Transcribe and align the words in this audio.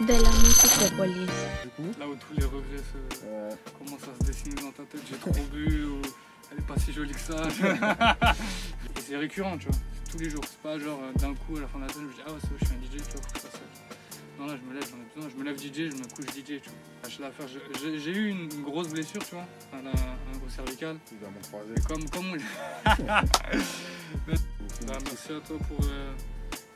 de 0.00 0.12
la 0.12 0.30
musicopolis. 0.30 1.26
Du 1.62 1.68
coup, 1.70 1.98
Là 1.98 2.06
où 2.08 2.14
tous 2.14 2.34
les 2.38 2.44
regrets 2.44 2.78
se- 2.78 3.26
euh, 3.26 3.50
commencent 3.78 4.02
à 4.08 4.14
se 4.22 4.26
dessiner 4.26 4.54
dans 4.62 4.70
ta 4.70 4.84
tête, 4.84 5.00
j'ai 5.10 5.16
trop 5.16 5.30
bu 5.52 5.84
ou 5.84 6.02
elle 6.52 6.58
est 6.58 6.66
pas 6.66 6.78
si 6.78 6.92
jolie 6.92 7.12
que 7.12 7.20
ça. 7.20 7.42
Et 8.96 9.00
c'est 9.00 9.16
récurrent, 9.16 9.58
tu 9.58 9.66
vois, 9.68 9.76
c'est 10.04 10.12
tous 10.12 10.18
les 10.18 10.30
jours. 10.30 10.44
C'est 10.48 10.60
pas 10.62 10.78
genre 10.78 11.00
euh, 11.02 11.12
d'un 11.18 11.34
coup 11.34 11.56
à 11.56 11.60
la 11.60 11.68
fin 11.68 11.78
de 11.78 11.84
la 11.86 11.92
semaine, 11.92 12.08
je 12.08 12.12
me 12.12 12.14
dis 12.14 12.22
ah 12.26 12.32
ouais, 12.32 12.38
c'est 12.40 12.48
vrai, 12.48 12.58
je 12.60 12.66
suis 12.66 12.74
un 12.74 12.78
DJ, 12.78 13.02
tu 13.02 13.12
vois, 13.16 13.22
faut 13.34 13.48
que. 13.48 13.58
Non, 14.38 14.46
là, 14.46 14.54
je 14.56 14.68
me 14.68 14.74
lève, 14.78 14.88
j'en 14.88 14.96
ai 14.98 15.06
besoin. 15.16 15.30
Je 15.30 15.36
me 15.36 15.44
lève 15.44 15.58
DJ, 15.58 15.90
je 15.90 15.96
me 15.96 16.04
couche 16.14 16.26
DJ, 16.26 16.60
tu 16.62 16.70
vois. 16.70 17.26
L'affaire. 17.26 17.46
J'ai- 17.48 18.10
eu 18.12 18.28
une 18.28 18.48
grosse 18.62 18.88
blessure, 18.88 19.24
tu 19.24 19.34
vois, 19.34 19.46
à 19.72 19.82
la- 19.82 19.90
un 19.90 20.38
gros 20.38 20.48
cervical. 20.48 20.96
comme, 21.88 22.08
comme 22.10 22.26
on 22.32 22.36
Bah, 24.86 24.96
merci 25.04 25.32
à 25.32 25.40
toi 25.40 25.56
pour 25.68 25.84
euh, 25.84 26.12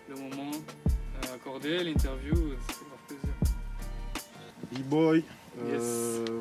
le 0.08 0.16
moment 0.16 0.50
euh, 0.50 1.34
accordé, 1.36 1.84
l'interview, 1.84 2.34
B-boy, 4.72 5.22
euh, 5.58 6.40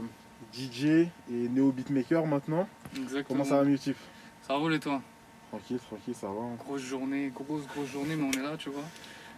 DJ 0.53 0.85
et 0.85 1.09
néo 1.29 1.71
beatmaker 1.71 2.25
maintenant. 2.25 2.67
Exactement. 2.95 3.23
Comment 3.27 3.43
ça 3.43 3.57
va, 3.57 3.63
Mutif 3.63 3.97
Ça 4.41 4.53
roule 4.55 4.73
et 4.73 4.79
toi? 4.79 5.01
Tranquille, 5.49 5.79
tranquille, 5.79 6.15
ça 6.15 6.27
va. 6.27 6.41
hein. 6.41 6.55
Grosse 6.59 6.81
journée, 6.81 7.31
grosse 7.33 7.67
grosse 7.67 7.89
journée, 7.89 8.15
mais 8.15 8.23
on 8.23 8.31
est 8.39 8.43
là, 8.43 8.55
tu 8.57 8.69
vois. 8.69 8.83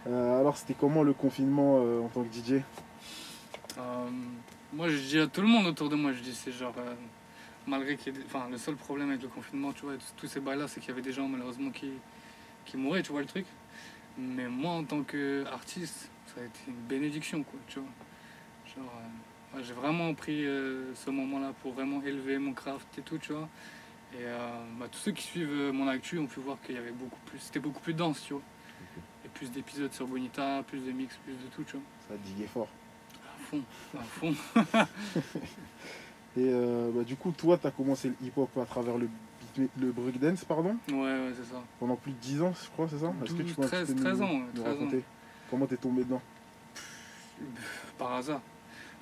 Euh, 0.06 0.40
alors, 0.40 0.56
c'était 0.56 0.74
comment 0.78 1.02
le 1.02 1.12
confinement 1.12 1.80
euh, 1.82 2.00
en 2.00 2.08
tant 2.08 2.22
que 2.22 2.28
DJ 2.32 2.62
Euh, 3.78 4.08
moi, 4.72 4.88
je 4.88 4.96
dis 4.96 5.18
à 5.18 5.26
tout 5.26 5.40
le 5.40 5.48
monde 5.48 5.66
autour 5.66 5.88
de 5.88 5.96
moi, 5.96 6.12
je 6.12 6.20
dis 6.20 6.34
c'est 6.34 6.52
genre 6.52 6.74
malgré 7.66 7.96
qu'il 7.96 8.14
y 8.14 8.18
ait, 8.18 8.22
enfin, 8.26 8.46
le 8.50 8.58
seul 8.58 8.76
problème 8.76 9.08
avec 9.10 9.22
le 9.22 9.28
confinement, 9.28 9.72
tu 9.72 9.82
vois, 9.86 9.94
et 9.94 9.98
tous- 10.16 10.26
ces 10.28 10.38
bails 10.40 10.58
là, 10.58 10.68
c'est 10.68 10.80
qu'il 10.80 10.90
y 10.90 10.92
avait 10.92 11.02
des 11.02 11.12
gens 11.12 11.26
malheureusement 11.28 11.70
qui 11.70 11.90
qui 12.66 12.76
mouraient, 12.78 13.02
tu 13.02 13.12
vois 13.12 13.20
le 13.20 13.26
truc. 13.26 13.44
Mais 14.16 14.48
moi, 14.48 14.72
en 14.72 14.84
tant 14.84 15.02
qu'artiste, 15.02 16.08
ça 16.26 16.40
a 16.40 16.44
été 16.44 16.60
une 16.68 16.74
bénédiction, 16.88 17.42
quoi, 17.42 17.58
tu 17.66 17.78
vois. 17.80 17.88
Genre, 18.76 18.92
euh, 19.56 19.62
j'ai 19.62 19.72
vraiment 19.72 20.12
pris 20.14 20.44
euh, 20.46 20.94
ce 20.94 21.10
moment-là 21.10 21.52
pour 21.62 21.72
vraiment 21.72 22.02
élever 22.02 22.38
mon 22.38 22.52
craft 22.52 22.86
et 22.98 23.02
tout, 23.02 23.18
tu 23.18 23.32
vois. 23.32 23.48
Et 24.14 24.22
euh, 24.24 24.48
bah, 24.78 24.86
tous 24.90 24.98
ceux 24.98 25.12
qui 25.12 25.22
suivent 25.22 25.70
mon 25.72 25.88
actu 25.88 26.18
ont 26.18 26.26
pu 26.26 26.40
voir 26.40 26.56
qu'il 26.64 26.74
y 26.74 26.78
avait 26.78 26.92
beaucoup 26.92 27.18
plus, 27.26 27.38
c'était 27.38 27.60
beaucoup 27.60 27.80
plus 27.80 27.94
dense, 27.94 28.22
tu 28.26 28.32
vois. 28.34 28.42
Et 29.24 29.28
plus 29.28 29.50
d'épisodes 29.50 29.92
sur 29.92 30.06
Bonita, 30.06 30.62
plus 30.66 30.80
de 30.80 30.92
mix, 30.92 31.16
plus 31.24 31.32
de 31.34 31.46
tout, 31.54 31.62
tu 31.64 31.72
vois. 31.72 31.82
Ça 32.08 32.14
diguait 32.24 32.46
fort. 32.46 32.68
À 33.24 33.38
fond, 33.44 33.62
à 33.98 34.02
fond. 34.02 34.34
Et 36.36 36.50
bah, 36.92 37.04
du 37.04 37.14
coup, 37.16 37.30
toi, 37.32 37.56
tu 37.58 37.66
as 37.66 37.70
commencé 37.70 38.08
le 38.08 38.16
hip-hop 38.26 38.50
à 38.58 38.64
travers 38.66 38.98
le, 38.98 39.08
le 39.78 39.92
breakdance, 39.92 40.44
pardon, 40.44 40.76
Ouais, 40.88 40.96
ouais, 40.96 41.32
c'est 41.36 41.44
ça. 41.44 41.62
pendant 41.78 41.94
plus 41.96 42.10
de 42.12 42.18
10 42.18 42.42
ans, 42.42 42.52
je 42.60 42.68
crois, 42.70 42.88
c'est 42.88 42.98
ça? 42.98 43.12
Est-ce 43.24 43.34
que 43.34 43.42
12, 43.42 43.46
tu 43.46 43.54
peux 43.54 43.62
un 43.62 43.66
petit 43.66 43.70
13, 43.84 43.94
peu 43.94 44.00
13 44.00 44.18
nous, 44.18 44.24
ans, 44.24 44.32
ouais, 44.32 44.44
nous 44.54 44.62
13 44.62 44.82
ans. 44.82 44.88
Comment 45.50 45.66
t'es 45.66 45.76
tombé 45.76 46.02
dedans? 46.04 46.22
Par 47.98 48.14
hasard. 48.14 48.40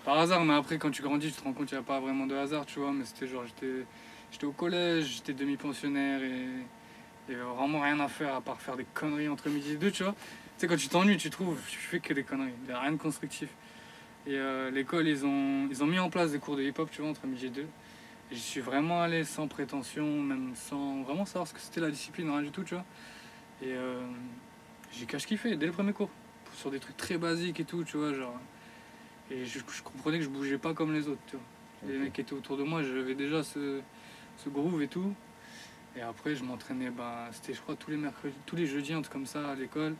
Par 0.04 0.18
hasard, 0.18 0.44
mais 0.44 0.54
après, 0.54 0.78
quand 0.78 0.90
tu 0.90 1.02
grandis, 1.02 1.28
tu 1.28 1.40
te 1.40 1.44
rends 1.44 1.52
compte 1.52 1.68
qu'il 1.68 1.78
n'y 1.78 1.84
a 1.84 1.86
pas 1.86 2.00
vraiment 2.00 2.26
de 2.26 2.34
hasard, 2.34 2.66
tu 2.66 2.80
vois. 2.80 2.92
Mais 2.92 3.04
c'était 3.04 3.28
genre, 3.28 3.44
j'étais, 3.46 3.86
j'étais 4.32 4.46
au 4.46 4.52
collège, 4.52 5.04
j'étais 5.16 5.32
demi-pensionnaire 5.32 6.22
et 6.22 6.46
avait 7.28 7.36
vraiment 7.36 7.80
rien 7.80 8.00
à 8.00 8.08
faire 8.08 8.34
à 8.34 8.40
part 8.40 8.60
faire 8.60 8.76
des 8.76 8.86
conneries 8.94 9.28
entre 9.28 9.48
midi 9.48 9.72
et 9.72 9.76
deux, 9.76 9.90
tu 9.90 10.02
vois. 10.02 10.12
Tu 10.12 10.18
sais, 10.58 10.66
quand 10.66 10.76
tu 10.76 10.88
t'ennuies, 10.88 11.16
tu 11.16 11.30
trouves, 11.30 11.60
tu 11.68 11.78
fais 11.78 12.00
que 12.00 12.12
des 12.12 12.24
conneries, 12.24 12.52
il 12.62 12.66
n'y 12.66 12.72
a 12.72 12.80
rien 12.80 12.92
de 12.92 12.96
constructif. 12.96 13.48
Et 14.26 14.36
euh, 14.36 14.70
l'école, 14.70 15.08
ils 15.08 15.24
ont, 15.24 15.68
ils 15.70 15.82
ont 15.82 15.86
mis 15.86 15.98
en 15.98 16.10
place 16.10 16.32
des 16.32 16.38
cours 16.38 16.56
de 16.56 16.62
hip-hop, 16.62 16.90
tu 16.90 17.00
vois, 17.00 17.10
entre 17.10 17.26
midi 17.26 17.46
et 17.46 17.50
deux. 17.50 17.66
Et 18.30 18.34
j'y 18.34 18.40
suis 18.40 18.60
vraiment 18.60 19.02
allé 19.02 19.24
sans 19.24 19.48
prétention, 19.48 20.06
même 20.06 20.52
sans 20.54 21.02
vraiment 21.02 21.26
savoir 21.26 21.46
ce 21.46 21.54
que 21.54 21.60
c'était 21.60 21.80
la 21.80 21.90
discipline, 21.90 22.30
rien 22.30 22.42
du 22.42 22.50
tout, 22.50 22.62
tu 22.62 22.74
vois. 22.74 22.84
Et 23.62 23.72
euh, 23.72 24.00
j'ai 24.92 25.06
cache 25.06 25.26
kiffé 25.26 25.56
dès 25.56 25.66
le 25.66 25.72
premier 25.72 25.92
cours, 25.92 26.10
sur 26.54 26.70
des 26.70 26.80
trucs 26.80 26.96
très 26.96 27.18
basiques 27.18 27.60
et 27.60 27.64
tout, 27.64 27.84
tu 27.84 27.96
vois, 27.96 28.12
genre. 28.12 28.38
Et 29.30 29.44
je, 29.44 29.58
je 29.58 29.82
comprenais 29.82 30.18
que 30.18 30.24
je 30.24 30.28
bougeais 30.28 30.58
pas 30.58 30.74
comme 30.74 30.92
les 30.92 31.08
autres, 31.08 31.22
tu 31.26 31.36
vois. 31.36 31.44
Les 31.92 31.98
mecs 31.98 32.12
qui 32.12 32.20
étaient 32.20 32.34
autour 32.34 32.56
de 32.56 32.62
moi, 32.62 32.82
j'avais 32.82 33.14
déjà 33.14 33.42
ce, 33.42 33.80
ce 34.36 34.48
groove 34.48 34.82
et 34.82 34.88
tout. 34.88 35.12
Et 35.96 36.00
après, 36.00 36.34
je 36.34 36.44
m'entraînais, 36.44 36.90
bah, 36.90 37.28
c'était, 37.32 37.54
je 37.54 37.60
crois, 37.60 37.74
tous 37.74 37.90
les 37.90 37.96
mercredis, 37.96 38.34
tous 38.46 38.56
les 38.56 38.66
jeudis, 38.66 38.92
un 38.92 39.02
truc 39.02 39.12
comme 39.12 39.26
ça, 39.26 39.50
à 39.50 39.54
l'école. 39.54 39.94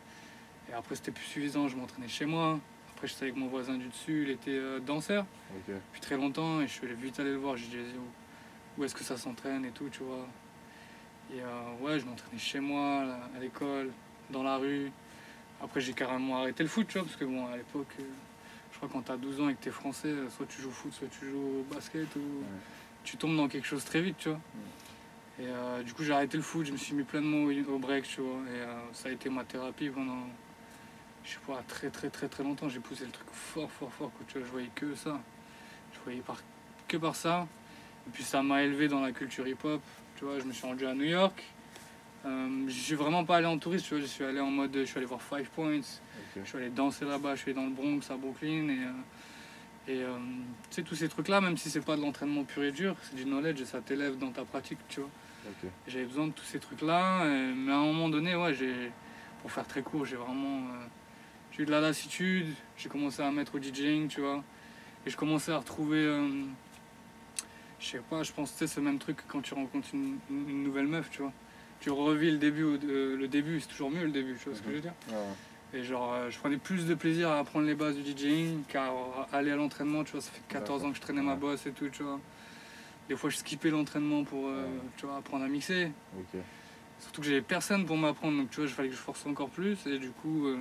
Et 0.69 0.73
après, 0.73 0.95
c'était 0.95 1.11
plus 1.11 1.25
suffisant, 1.25 1.67
je 1.67 1.75
m'entraînais 1.75 2.07
chez 2.07 2.25
moi. 2.25 2.59
Après, 2.95 3.07
j'étais 3.07 3.23
avec 3.23 3.35
mon 3.35 3.47
voisin 3.47 3.77
du 3.77 3.87
dessus, 3.87 4.23
il 4.23 4.29
était 4.29 4.51
euh, 4.51 4.79
danseur 4.79 5.25
depuis 5.67 6.01
très 6.01 6.15
longtemps. 6.15 6.61
Et 6.61 6.67
je 6.67 6.73
suis 6.73 6.85
allé 6.85 6.95
vite 6.95 7.19
aller 7.19 7.31
le 7.31 7.37
voir, 7.37 7.57
j'ai 7.57 7.67
dit, 7.67 7.77
où, 7.97 8.81
où 8.81 8.83
est-ce 8.85 8.95
que 8.95 9.03
ça 9.03 9.17
s'entraîne 9.17 9.65
et 9.65 9.71
tout, 9.71 9.89
tu 9.91 10.03
vois. 10.03 10.25
Et 11.33 11.41
euh, 11.41 11.85
ouais, 11.85 11.99
je 11.99 12.05
m'entraînais 12.05 12.39
chez 12.39 12.59
moi, 12.59 13.03
là, 13.05 13.29
à 13.35 13.39
l'école, 13.39 13.91
dans 14.29 14.43
la 14.43 14.57
rue. 14.57 14.91
Après, 15.61 15.81
j'ai 15.81 15.93
carrément 15.93 16.39
arrêté 16.39 16.63
le 16.63 16.69
foot, 16.69 16.87
tu 16.87 16.97
vois, 16.97 17.05
parce 17.05 17.17
que 17.17 17.25
bon, 17.25 17.45
à 17.47 17.57
l'époque, 17.57 17.93
euh, 17.99 18.03
crois 18.87 19.01
que 19.01 19.07
quand 19.07 19.13
t'as 19.13 19.17
12 19.17 19.41
ans 19.41 19.49
et 19.49 19.55
que 19.55 19.63
t'es 19.63 19.71
français, 19.71 20.09
euh, 20.09 20.29
soit 20.29 20.45
tu 20.47 20.61
joues 20.61 20.69
au 20.69 20.71
foot, 20.71 20.93
soit 20.93 21.07
tu 21.07 21.29
joues 21.29 21.61
au 21.61 21.73
basket, 21.73 22.15
ou 22.15 22.43
tu 23.03 23.17
tombes 23.17 23.35
dans 23.35 23.47
quelque 23.47 23.67
chose 23.67 23.83
très 23.83 24.01
vite, 24.01 24.17
tu 24.17 24.29
vois. 24.29 24.39
Et 25.39 25.47
euh, 25.47 25.83
du 25.83 25.93
coup, 25.93 26.03
j'ai 26.03 26.13
arrêté 26.13 26.37
le 26.37 26.43
foot, 26.43 26.65
je 26.65 26.71
me 26.71 26.77
suis 26.77 26.93
mis 26.93 27.03
pleinement 27.03 27.43
au, 27.43 27.73
au 27.73 27.79
break, 27.79 28.05
tu 28.07 28.21
vois. 28.21 28.41
Et 28.53 28.59
euh, 28.59 28.79
ça 28.93 29.09
a 29.09 29.11
été 29.11 29.29
ma 29.29 29.43
thérapie 29.43 29.89
pendant, 29.89 30.27
je 31.23 31.31
sais 31.31 31.39
pas, 31.47 31.63
très 31.67 31.89
très 31.89 32.09
très 32.09 32.27
très 32.27 32.43
longtemps. 32.43 32.69
J'ai 32.69 32.79
poussé 32.79 33.05
le 33.05 33.11
truc 33.11 33.27
fort, 33.31 33.71
fort, 33.71 33.91
fort, 33.91 34.11
quoi, 34.11 34.25
tu 34.27 34.37
vois. 34.37 34.47
Je 34.47 34.51
voyais 34.51 34.69
que 34.75 34.95
ça. 34.95 35.19
Je 35.93 35.99
voyais 36.03 36.21
par, 36.21 36.37
que 36.87 36.97
par 36.97 37.15
ça. 37.15 37.47
Et 38.07 38.09
puis 38.11 38.23
ça 38.23 38.43
m'a 38.43 38.63
élevé 38.63 38.87
dans 38.87 38.99
la 38.99 39.11
culture 39.11 39.47
hip-hop, 39.47 39.81
tu 40.17 40.25
vois. 40.25 40.39
Je 40.39 40.45
me 40.45 40.53
suis 40.53 40.67
rendu 40.67 40.85
à 40.85 40.93
New 40.93 41.05
York. 41.05 41.41
Euh, 42.25 42.65
je 42.67 42.73
suis 42.73 42.95
vraiment 42.95 43.25
pas 43.25 43.37
allé 43.37 43.47
en 43.47 43.57
touriste. 43.57 43.85
Je 43.89 44.05
suis 44.05 44.23
allé 44.23 44.39
en 44.39 44.49
mode, 44.49 44.71
je 44.75 44.83
suis 44.85 44.97
allé 44.97 45.05
voir 45.05 45.21
Five 45.21 45.49
Points. 45.55 45.81
Je 46.43 46.47
suis 46.47 46.57
allé 46.57 46.69
danser 46.69 47.05
là-bas, 47.05 47.35
je 47.35 47.41
suis 47.41 47.51
allé 47.51 47.59
dans 47.59 47.65
le 47.67 47.73
Bronx, 47.73 47.99
à 48.09 48.15
Brooklyn. 48.17 48.69
Et, 48.69 48.79
euh, 48.79 48.91
et 49.95 50.01
euh, 50.03 50.17
tu 50.69 50.75
sais, 50.77 50.83
tous 50.83 50.95
ces 50.95 51.09
trucs-là, 51.09 51.41
même 51.41 51.57
si 51.57 51.69
c'est 51.69 51.81
pas 51.83 51.97
de 51.97 52.01
l'entraînement 52.01 52.43
pur 52.45 52.63
et 52.63 52.71
dur, 52.71 52.95
c'est 53.03 53.15
du 53.15 53.25
knowledge 53.25 53.61
et 53.61 53.65
ça 53.65 53.81
t'élève 53.81 54.17
dans 54.17 54.31
ta 54.31 54.45
pratique, 54.45 54.79
tu 54.87 55.01
vois. 55.01 55.09
J'avais 55.87 56.05
besoin 56.05 56.27
de 56.27 56.31
tous 56.31 56.45
ces 56.45 56.59
trucs-là. 56.59 57.25
Mais 57.25 57.71
à 57.71 57.75
un 57.77 57.85
moment 57.85 58.07
donné, 58.09 58.35
ouais, 58.35 58.53
j'ai, 58.53 58.91
pour 59.41 59.51
faire 59.51 59.67
très 59.67 59.81
court, 59.81 60.05
j'ai 60.05 60.15
vraiment. 60.15 60.59
euh, 60.69 60.85
j'ai 61.51 61.63
eu 61.63 61.65
de 61.65 61.71
la 61.71 61.81
lassitude, 61.81 62.47
j'ai 62.77 62.89
commencé 62.89 63.21
à 63.21 63.29
mettre 63.31 63.53
au 63.55 63.59
DJing, 63.61 64.07
tu 64.07 64.21
vois. 64.21 64.41
Et 65.05 65.09
je 65.09 65.17
commençais 65.17 65.51
à 65.51 65.57
retrouver. 65.57 66.01
je 67.79 67.85
sais 67.85 67.99
pas, 68.09 68.23
je 68.23 68.31
pense 68.31 68.51
que 68.51 68.59
c'est 68.59 68.67
ce 68.67 68.79
même 68.79 68.97
truc 68.97 69.17
que 69.17 69.23
quand 69.27 69.41
tu 69.41 69.53
rencontres 69.53 69.89
une, 69.93 70.17
une- 70.31 70.49
une 70.49 70.63
nouvelle 70.63 70.87
meuf, 70.87 71.09
tu 71.11 71.21
vois. 71.21 71.33
Tu 71.83 71.89
revis 71.89 72.31
le 72.31 72.37
début, 72.37 72.63
euh, 72.63 73.17
le 73.17 73.27
début, 73.27 73.59
c'est 73.59 73.67
toujours 73.67 73.91
mieux 73.91 74.05
le 74.05 74.11
début, 74.11 74.37
tu 74.41 74.47
vois 74.47 74.57
ce 74.57 74.61
que 74.61 74.69
je 74.69 74.75
veux 74.75 74.81
dire. 74.81 74.93
Ah 75.09 75.15
ouais. 75.15 75.79
Et 75.79 75.83
genre, 75.83 76.13
euh, 76.13 76.29
je 76.29 76.39
prenais 76.39 76.55
plus 76.55 76.85
de 76.85 76.95
plaisir 76.95 77.29
à 77.29 77.39
apprendre 77.39 77.65
les 77.65 77.75
bases 77.75 77.97
du 77.97 78.09
DJing 78.09 78.63
qu'à 78.69 78.89
aller 79.33 79.51
à 79.51 79.57
l'entraînement, 79.57 80.05
tu 80.05 80.13
vois. 80.13 80.21
Ça 80.21 80.31
fait 80.31 80.41
14 80.47 80.85
ans 80.85 80.91
que 80.91 80.95
je 80.95 81.01
traînais 81.01 81.21
ma 81.21 81.35
bosse 81.35 81.65
et 81.65 81.71
tout, 81.71 81.89
tu 81.89 82.03
vois. 82.03 82.21
Des 83.09 83.17
fois, 83.17 83.29
je 83.29 83.35
skippais 83.35 83.69
l'entraînement 83.69 84.23
pour, 84.23 84.47
euh, 84.47 84.65
tu 84.95 85.05
vois, 85.05 85.17
apprendre 85.17 85.43
à 85.43 85.49
mixer. 85.49 85.91
Surtout 87.01 87.19
que 87.19 87.27
j'avais 87.27 87.41
personne 87.41 87.85
pour 87.85 87.97
m'apprendre, 87.97 88.37
donc 88.37 88.49
tu 88.49 88.61
vois, 88.61 88.65
il 88.65 88.71
fallait 88.71 88.87
que 88.87 88.95
je 88.95 88.99
force 88.99 89.25
encore 89.25 89.49
plus. 89.49 89.85
Et 89.85 89.99
du 89.99 90.11
coup, 90.11 90.47
euh, 90.47 90.57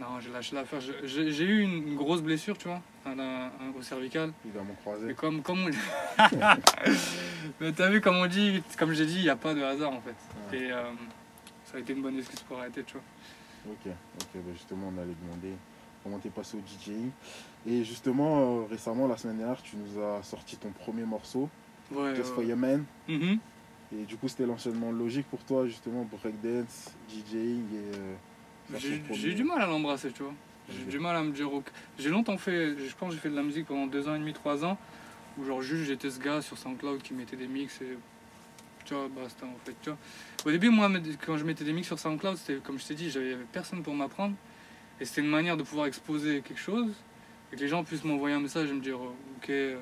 non, 0.00 0.20
j'ai 0.20 0.30
lâché 0.30 0.54
l'affaire. 0.54 0.80
J'ai- 0.80 1.44
eu 1.44 1.60
une 1.62 1.94
grosse 1.96 2.22
blessure, 2.22 2.56
tu 2.56 2.68
vois, 2.68 2.80
à 3.04 3.14
la- 3.14 3.50
au 3.76 3.82
cervical. 3.82 4.32
Évidemment 4.44 4.66
Mais 4.70 4.76
croisé. 4.76 5.14
comme, 5.14 5.42
comme 5.42 5.64
on... 5.64 5.70
Mais 7.60 7.72
t'as 7.72 7.88
vu, 7.88 8.00
comme 8.00 8.16
on 8.16 8.26
dit, 8.26 8.62
comme 8.78 8.92
j'ai 8.92 9.06
dit, 9.06 9.16
il 9.16 9.22
n'y 9.22 9.28
a 9.28 9.36
pas 9.36 9.54
de 9.54 9.62
hasard 9.62 9.92
en 9.92 10.00
fait. 10.00 10.14
Ouais. 10.52 10.58
Et 10.64 10.72
euh, 10.72 10.82
ça 11.64 11.76
a 11.78 11.80
été 11.80 11.92
une 11.92 12.02
bonne 12.02 12.16
excuse 12.18 12.40
pour 12.40 12.58
arrêter, 12.58 12.82
tu 12.84 12.94
vois. 12.94 13.02
Ok, 13.72 13.92
ok, 14.20 14.28
bah 14.34 14.52
justement 14.54 14.92
on 14.94 14.98
allait 15.02 15.14
demander 15.22 15.52
comment 16.04 16.18
t'es 16.18 16.30
passé 16.30 16.56
au 16.56 16.60
DJing. 16.60 17.10
Et 17.66 17.84
justement, 17.84 18.60
euh, 18.62 18.64
récemment, 18.70 19.08
la 19.08 19.16
semaine 19.16 19.38
dernière, 19.38 19.60
tu 19.62 19.76
nous 19.76 20.00
as 20.02 20.22
sorti 20.22 20.56
ton 20.56 20.70
premier 20.70 21.04
morceau, 21.04 21.48
Ouais, 21.90 22.14
Just 22.14 22.28
ouais. 22.30 22.34
for 22.34 22.44
Your 22.44 22.56
Man. 22.58 22.84
Mhm. 23.08 23.38
Et 23.92 24.04
du 24.04 24.16
coup, 24.16 24.28
c'était 24.28 24.44
l'enchaînement 24.46 24.92
logique 24.92 25.26
pour 25.30 25.42
toi, 25.44 25.66
justement, 25.66 26.04
breakdance, 26.04 26.92
DJing 27.08 27.64
et. 27.74 27.96
euh, 27.96 28.14
J'ai 28.76 29.28
eu 29.30 29.34
du 29.34 29.44
mal 29.44 29.62
à 29.62 29.66
l'embrasser, 29.66 30.10
tu 30.12 30.22
vois. 30.22 30.34
J'ai 30.70 30.84
du 30.84 30.98
mal 30.98 31.16
à 31.16 31.22
me 31.22 31.32
dire. 31.32 31.52
ok. 31.52 31.66
J'ai 31.98 32.10
longtemps 32.10 32.36
fait, 32.36 32.76
je 32.78 32.94
pense 32.94 33.10
que 33.10 33.14
j'ai 33.14 33.20
fait 33.20 33.30
de 33.30 33.36
la 33.36 33.42
musique 33.42 33.66
pendant 33.66 33.86
deux 33.86 34.08
ans 34.08 34.14
et 34.14 34.18
demi, 34.18 34.32
trois 34.32 34.64
ans, 34.64 34.76
où 35.38 35.44
genre 35.44 35.62
juste 35.62 35.84
j'étais 35.84 36.10
ce 36.10 36.20
gars 36.20 36.42
sur 36.42 36.58
SoundCloud 36.58 37.02
qui 37.02 37.14
mettait 37.14 37.36
des 37.36 37.48
mix 37.48 37.80
et. 37.80 37.96
Tu 38.84 38.94
vois, 38.94 39.08
basta 39.08 39.44
en 39.44 39.66
fait, 39.66 39.74
tu 39.82 39.90
vois. 39.90 39.98
Au 40.46 40.50
début, 40.50 40.70
moi, 40.70 40.90
quand 41.26 41.36
je 41.36 41.44
mettais 41.44 41.64
des 41.64 41.74
mix 41.74 41.86
sur 41.86 41.98
SoundCloud, 41.98 42.36
c'était 42.36 42.60
comme 42.60 42.78
je 42.78 42.86
t'ai 42.86 42.94
dit, 42.94 43.10
j'avais 43.10 43.36
personne 43.52 43.82
pour 43.82 43.94
m'apprendre. 43.94 44.34
Et 45.00 45.04
c'était 45.04 45.20
une 45.20 45.28
manière 45.28 45.56
de 45.56 45.62
pouvoir 45.62 45.86
exposer 45.86 46.40
quelque 46.40 46.60
chose 46.60 46.92
et 47.52 47.56
que 47.56 47.60
les 47.60 47.68
gens 47.68 47.84
puissent 47.84 48.04
m'envoyer 48.04 48.34
un 48.34 48.40
message 48.40 48.68
et 48.70 48.72
me 48.72 48.80
dire, 48.80 48.96
euh, 48.96 49.14
ok, 49.36 49.50
euh, 49.50 49.78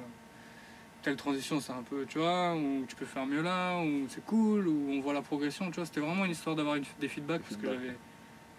telle 1.02 1.16
transition 1.16 1.60
c'est 1.60 1.72
un 1.72 1.82
peu, 1.82 2.04
tu 2.06 2.18
vois, 2.18 2.54
ou 2.54 2.84
tu 2.86 2.96
peux 2.96 3.06
faire 3.06 3.26
mieux 3.26 3.42
là, 3.42 3.80
ou 3.80 4.06
c'est 4.08 4.24
cool, 4.24 4.68
ou 4.68 4.90
on 4.90 5.00
voit 5.00 5.14
la 5.14 5.22
progression, 5.22 5.70
tu 5.70 5.76
vois. 5.76 5.86
C'était 5.86 6.00
vraiment 6.00 6.24
une 6.24 6.32
histoire 6.32 6.56
d'avoir 6.56 6.76
des 7.00 7.08
feedbacks 7.08 7.42
parce 7.42 7.56
que 7.56 7.66
j'avais 7.66 7.96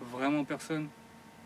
vraiment 0.02 0.44
personne. 0.44 0.88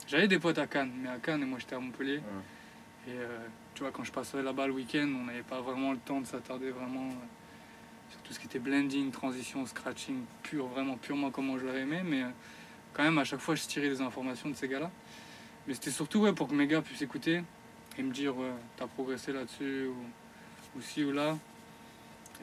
J'avais 0.08 0.28
des 0.28 0.40
potes 0.40 0.58
à 0.58 0.68
Cannes, 0.68 0.92
mais 1.02 1.10
à 1.10 1.18
Cannes 1.18 1.44
et 1.44 1.46
moi 1.46 1.60
j'étais 1.60 1.76
à 1.76 1.80
Montpellier. 1.80 2.18
Ouais. 2.18 3.12
Et 3.14 3.18
euh, 3.18 3.48
tu 3.74 3.84
vois, 3.84 3.92
quand 3.92 4.04
je 4.04 4.12
passais 4.12 4.42
là-bas 4.42 4.68
le 4.68 4.74
week-end, 4.74 5.08
on 5.20 5.26
n'avait 5.26 5.44
pas 5.44 5.62
vraiment 5.62 5.92
le 5.92 5.98
temps 5.98 6.22
de 6.22 6.26
s'attarder 6.26 6.72
vraiment 6.72 7.08
euh, 7.08 8.10
sur 8.10 8.22
tout 8.22 8.34
ce 8.34 8.40
qui 8.40 8.46
était 8.46 8.60
blending, 8.60 9.12
transition, 9.12 9.66
scratching, 9.66 10.24
pur, 10.44 10.68
vraiment 10.68 10.98
purement 10.98 11.32
comment 11.32 11.58
je 11.58 11.66
l'aurais 11.66 11.82
aimé. 11.82 12.02
Mais 12.04 12.24
euh, 12.24 12.30
quand 12.94 13.04
même, 13.04 13.18
à 13.18 13.24
chaque 13.24 13.40
fois, 13.40 13.56
je 13.56 13.64
tirais 13.64 13.90
des 13.90 14.02
informations 14.02 14.50
de 14.50 14.56
ces 14.56 14.68
gars-là. 14.68 14.92
Mais 15.68 15.74
c'était 15.74 15.92
surtout 15.92 16.20
ouais, 16.20 16.34
pour 16.34 16.48
que 16.48 16.54
mes 16.54 16.68
gars 16.68 16.82
puissent 16.82 17.02
écouter 17.02 17.44
et 17.98 18.04
me 18.04 18.12
dire, 18.12 18.38
ouais, 18.38 18.52
t'as 18.78 18.88
progressé 18.88 19.32
là-dessus, 19.32 19.88
ou, 19.88 20.78
ou 20.78 20.82
ci 20.82 21.04
ou 21.04 21.12
là. 21.12 21.38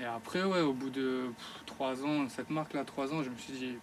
Et 0.01 0.05
après, 0.05 0.45
ouais, 0.45 0.61
au 0.61 0.73
bout 0.73 0.91
de 0.91 1.31
3 1.67 2.05
ans, 2.05 2.29
cette 2.29 2.51
marque-là, 2.51 2.85
3 2.85 3.15
ans, 3.15 3.23
je 3.23 3.31
me 3.31 3.37
suis 3.37 3.53
dit, 3.53 3.75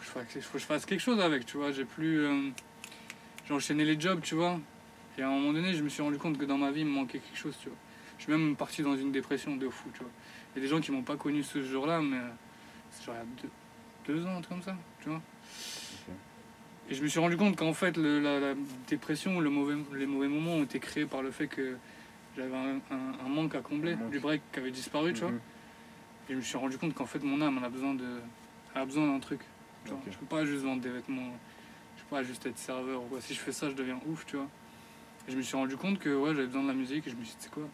faut 0.00 0.20
que 0.52 0.58
je 0.58 0.64
fasse 0.64 0.86
quelque 0.86 1.00
chose 1.00 1.20
avec, 1.20 1.46
tu 1.46 1.56
vois. 1.56 1.72
J'ai 1.72 1.84
plus. 1.84 2.20
euh, 2.24 2.50
j'ai 3.46 3.54
enchaîné 3.54 3.84
les 3.84 3.98
jobs, 4.00 4.20
tu 4.22 4.34
vois. 4.34 4.58
Et 5.16 5.22
à 5.22 5.28
un 5.28 5.32
moment 5.32 5.52
donné, 5.52 5.74
je 5.74 5.82
me 5.82 5.88
suis 5.88 6.02
rendu 6.02 6.18
compte 6.18 6.38
que 6.38 6.44
dans 6.44 6.58
ma 6.58 6.70
vie, 6.70 6.80
il 6.80 6.86
me 6.86 6.92
manquait 6.92 7.18
quelque 7.18 7.38
chose, 7.38 7.56
tu 7.60 7.68
vois. 7.68 7.78
Je 8.18 8.24
suis 8.24 8.32
même 8.32 8.56
parti 8.56 8.82
dans 8.82 8.96
une 8.96 9.12
dépression 9.12 9.56
de 9.56 9.68
fou, 9.68 9.88
tu 9.92 10.00
vois. 10.00 10.10
Il 10.54 10.58
y 10.58 10.60
a 10.60 10.62
des 10.62 10.68
gens 10.68 10.80
qui 10.80 10.92
m'ont 10.92 11.02
pas 11.02 11.16
connu 11.16 11.42
ce 11.42 11.62
jour-là, 11.62 12.00
mais 12.00 12.16
euh, 12.16 12.28
c'est 12.90 13.04
genre 13.06 13.14
il 13.16 13.18
y 13.18 13.20
a 13.20 13.42
deux, 13.42 14.14
deux 14.20 14.26
ans, 14.26 14.36
un 14.36 14.40
truc 14.40 14.48
comme 14.48 14.62
ça, 14.62 14.76
tu 15.02 15.08
vois. 15.08 15.20
Et 16.90 16.94
je 16.94 17.02
me 17.02 17.08
suis 17.08 17.20
rendu 17.20 17.36
compte 17.36 17.54
qu'en 17.56 17.74
fait, 17.74 17.96
le- 17.98 18.18
la, 18.20 18.40
la 18.40 18.54
dépression, 18.88 19.40
le 19.40 19.50
mauvais, 19.50 19.74
les 19.94 20.06
mauvais 20.06 20.28
moments 20.28 20.54
ont 20.54 20.62
été 20.64 20.78
créés 20.80 21.04
par 21.04 21.20
le 21.22 21.30
fait 21.30 21.46
que 21.46 21.76
j'avais 22.36 22.54
un, 22.56 22.76
un- 22.90 23.26
un 23.26 23.28
manque 23.28 23.54
à 23.54 23.60
combler, 23.60 23.94
du 24.10 24.20
break 24.20 24.40
qui 24.52 24.58
avait 24.60 24.70
disparu, 24.70 25.12
tu 25.12 25.20
vois. 25.20 25.30
Mhm. 25.32 25.40
Et 26.30 26.32
je 26.32 26.36
me 26.36 26.42
suis 26.42 26.56
rendu 26.56 26.78
compte 26.78 26.94
qu'en 26.94 27.06
fait, 27.06 27.22
mon 27.22 27.40
âme, 27.42 27.56
elle 27.58 27.64
a 27.64 27.68
besoin 27.68 27.94
de, 27.94 28.06
elle 28.74 28.80
a 28.82 28.84
besoin 28.86 29.06
d'un 29.06 29.18
truc. 29.20 29.40
Tu 29.84 29.90
vois. 29.90 29.98
Ok. 29.98 30.12
Je 30.12 30.18
peux 30.18 30.26
pas 30.26 30.44
juste 30.44 30.62
vendre 30.64 30.82
des 30.82 30.90
vêtements, 30.90 31.32
je 31.96 32.02
peux 32.02 32.10
pas 32.16 32.22
juste 32.22 32.44
être 32.46 32.58
serveur. 32.58 33.02
ou 33.02 33.06
quoi. 33.06 33.20
Si 33.20 33.34
je 33.34 33.40
fais 33.40 33.52
ça, 33.52 33.68
je 33.68 33.74
deviens 33.74 34.00
ouf, 34.08 34.24
tu 34.26 34.36
vois. 34.36 34.48
Et 35.26 35.32
je 35.32 35.36
me 35.36 35.42
suis 35.42 35.56
rendu 35.56 35.76
compte 35.76 35.98
que 35.98 36.10
ouais, 36.14 36.34
j'avais 36.34 36.46
besoin 36.46 36.62
de 36.62 36.68
la 36.68 36.74
musique 36.74 37.06
et 37.06 37.10
je 37.10 37.16
me 37.16 37.24
suis 37.24 37.34
dit, 37.34 37.40
c'est 37.40 37.50
quoi? 37.52 37.64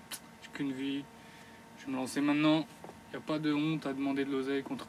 J'ai 0.42 0.50
qu'une 0.52 0.72
vie, 0.72 1.04
je 1.78 1.86
vais 1.86 1.92
me 1.92 1.96
lancer 1.96 2.20
maintenant. 2.20 2.66
Il 3.12 3.16
n'y 3.18 3.22
a 3.22 3.26
pas 3.26 3.38
de 3.38 3.52
honte 3.52 3.86
à 3.86 3.92
demander 3.92 4.24
de 4.24 4.30
l'oseille 4.32 4.62
contre, 4.64 4.88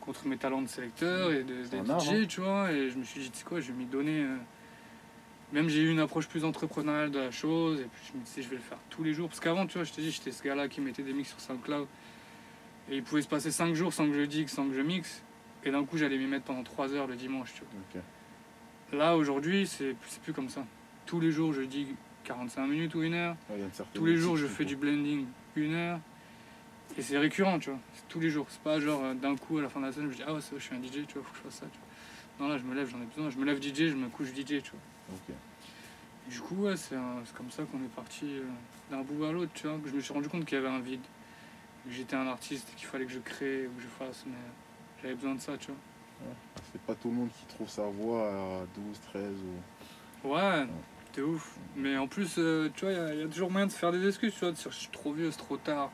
contre 0.00 0.28
mes 0.28 0.36
talents 0.36 0.62
de 0.62 0.68
sélecteur 0.68 1.32
et 1.32 1.42
de, 1.42 1.90
art, 1.90 2.00
DJ, 2.00 2.08
hein. 2.08 2.24
tu 2.28 2.40
vois. 2.40 2.70
Et 2.72 2.88
je 2.90 2.96
me 2.98 3.02
suis 3.04 3.20
dit, 3.20 3.30
c'est 3.32 3.44
quoi, 3.44 3.60
je 3.60 3.72
vais 3.72 3.78
m'y 3.78 3.86
donner. 3.86 4.22
euh. 4.22 4.36
Même 5.52 5.68
j'ai 5.68 5.80
eu 5.80 5.90
une 5.90 6.00
approche 6.00 6.26
plus 6.28 6.44
entrepreneuriale 6.44 7.10
de 7.12 7.20
la 7.20 7.30
chose 7.30 7.80
et 7.80 7.84
puis 7.84 8.02
je 8.12 8.18
me 8.18 8.24
disais, 8.24 8.42
je 8.42 8.48
vais 8.48 8.56
le 8.56 8.62
faire 8.62 8.78
tous 8.90 9.02
les 9.04 9.12
jours. 9.12 9.28
Parce 9.28 9.40
qu'avant, 9.40 9.66
tu 9.66 9.74
vois, 9.74 9.84
je 9.84 9.92
t'ai 9.92 10.02
dit, 10.02 10.10
j'étais 10.10 10.32
ce 10.32 10.42
gars-là 10.42 10.68
qui 10.68 10.80
mettait 10.80 11.02
des 11.02 11.12
mix 11.12 11.28
sur 11.30 11.40
SoundCloud. 11.40 11.86
Et 12.90 12.96
il 12.96 13.02
pouvait 13.02 13.22
se 13.22 13.28
passer 13.28 13.50
5 13.50 13.74
jours 13.74 13.92
sans 13.92 14.06
que 14.06 14.12
je 14.14 14.22
digue, 14.22 14.48
sans 14.48 14.68
que 14.68 14.74
je 14.74 14.80
mixe. 14.80 15.22
Et 15.66 15.72
d'un 15.72 15.84
coup, 15.84 15.98
j'allais 15.98 16.16
m'y 16.16 16.26
mettre 16.26 16.44
pendant 16.44 16.62
3 16.62 16.94
heures 16.94 17.08
le 17.08 17.16
dimanche, 17.16 17.52
tu 17.54 17.62
vois. 17.92 18.02
Là, 18.96 19.16
aujourd'hui, 19.16 19.66
c'est 19.66 19.96
plus 20.22 20.32
comme 20.32 20.48
ça. 20.48 20.64
Tous 21.06 21.18
les 21.18 21.32
jours, 21.32 21.52
je 21.52 21.62
digue 21.62 21.88
45 22.22 22.66
minutes 22.68 22.94
ou 22.94 23.02
une 23.02 23.14
heure. 23.14 23.36
Ouais, 23.50 23.58
Tous 23.92 24.06
les 24.06 24.16
jours, 24.16 24.36
je 24.36 24.46
fais 24.46 24.64
du 24.64 24.76
blending 24.76 25.26
une 25.56 25.74
heure. 25.74 25.98
Et 26.96 27.02
c'est 27.02 27.18
récurrent, 27.18 27.58
tu 27.58 27.70
vois. 27.70 27.80
C'est 27.94 28.06
tous 28.08 28.20
les 28.20 28.30
jours. 28.30 28.46
C'est 28.48 28.60
pas 28.60 28.78
genre 28.78 29.02
euh, 29.02 29.14
d'un 29.14 29.36
coup 29.36 29.58
à 29.58 29.62
la 29.62 29.68
fin 29.68 29.80
de 29.80 29.86
la 29.86 29.92
semaine, 29.92 30.10
je 30.12 30.16
dis 30.16 30.22
Ah 30.24 30.32
ouais, 30.32 30.40
je 30.40 30.62
suis 30.62 30.74
un 30.74 30.78
DJ, 30.80 31.04
tu 31.06 31.14
vois, 31.14 31.24
faut 31.24 31.32
que 31.32 31.38
je 31.38 31.42
fasse 31.42 31.54
ça. 31.60 31.66
Tu 31.66 31.78
vois. 32.38 32.46
Non, 32.46 32.52
là, 32.52 32.58
je 32.58 32.64
me 32.64 32.74
lève, 32.74 32.88
j'en 32.88 33.02
ai 33.02 33.06
besoin. 33.06 33.28
Je 33.28 33.36
me 33.36 33.44
lève 33.44 33.60
DJ, 33.60 33.88
je 33.90 33.96
me 33.96 34.08
couche 34.08 34.28
DJ, 34.28 34.62
tu 34.62 34.70
vois. 34.70 35.16
Et 36.28 36.30
du 36.30 36.40
coup, 36.40 36.54
ouais, 36.62 36.76
c'est 36.76 36.94
comme 37.36 37.50
ça 37.50 37.64
qu'on 37.64 37.78
est 37.78 37.94
parti 37.94 38.24
euh, 38.24 38.44
d'un 38.90 39.02
bout 39.02 39.24
à 39.24 39.32
l'autre, 39.32 39.50
tu 39.52 39.66
vois. 39.66 39.78
Que 39.78 39.88
je 39.88 39.94
me 39.96 40.00
suis 40.00 40.14
rendu 40.14 40.28
compte 40.28 40.44
qu'il 40.44 40.56
y 40.56 40.60
avait 40.60 40.70
un 40.70 40.78
vide. 40.80 41.02
Que 41.84 41.92
j'étais 41.92 42.14
un 42.14 42.28
artiste, 42.28 42.72
qu'il 42.76 42.86
fallait 42.86 43.04
que 43.04 43.12
je 43.12 43.18
crée 43.18 43.66
ou 43.66 43.76
que 43.76 43.82
je 43.82 43.88
fasse, 43.88 44.24
mais 44.26 44.34
besoin 45.14 45.34
de 45.34 45.40
ça, 45.40 45.56
tu 45.58 45.68
vois. 45.68 45.76
C'est 46.72 46.80
pas 46.82 46.94
tout 46.94 47.08
le 47.08 47.14
monde 47.14 47.28
qui 47.38 47.46
trouve 47.54 47.68
sa 47.68 47.84
voix 47.84 48.28
à 48.28 48.60
12, 48.74 49.00
13 49.12 49.32
ou. 50.24 50.28
Ouais, 50.34 50.66
t'es 51.12 51.20
ouf. 51.22 51.56
Mais 51.76 51.96
en 51.96 52.06
plus, 52.08 52.34
euh, 52.38 52.70
tu 52.74 52.84
vois, 52.86 52.92
il 52.92 52.98
y 52.98 53.00
a- 53.00 53.14
il 53.14 53.20
y, 53.20 53.22
a 53.22 53.28
toujours 53.28 53.50
moyen 53.50 53.66
de 53.66 53.72
se 53.72 53.76
faire 53.78 53.92
des 53.92 54.06
excuses, 54.06 54.32
tu 54.32 54.40
vois, 54.40 54.50
de 54.50 54.56
dire 54.56 54.70
je 54.72 54.76
suis 54.76 54.88
trop 54.88 55.12
vieux, 55.12 55.30
c'est 55.30 55.36
trop 55.38 55.56
tard, 55.58 55.90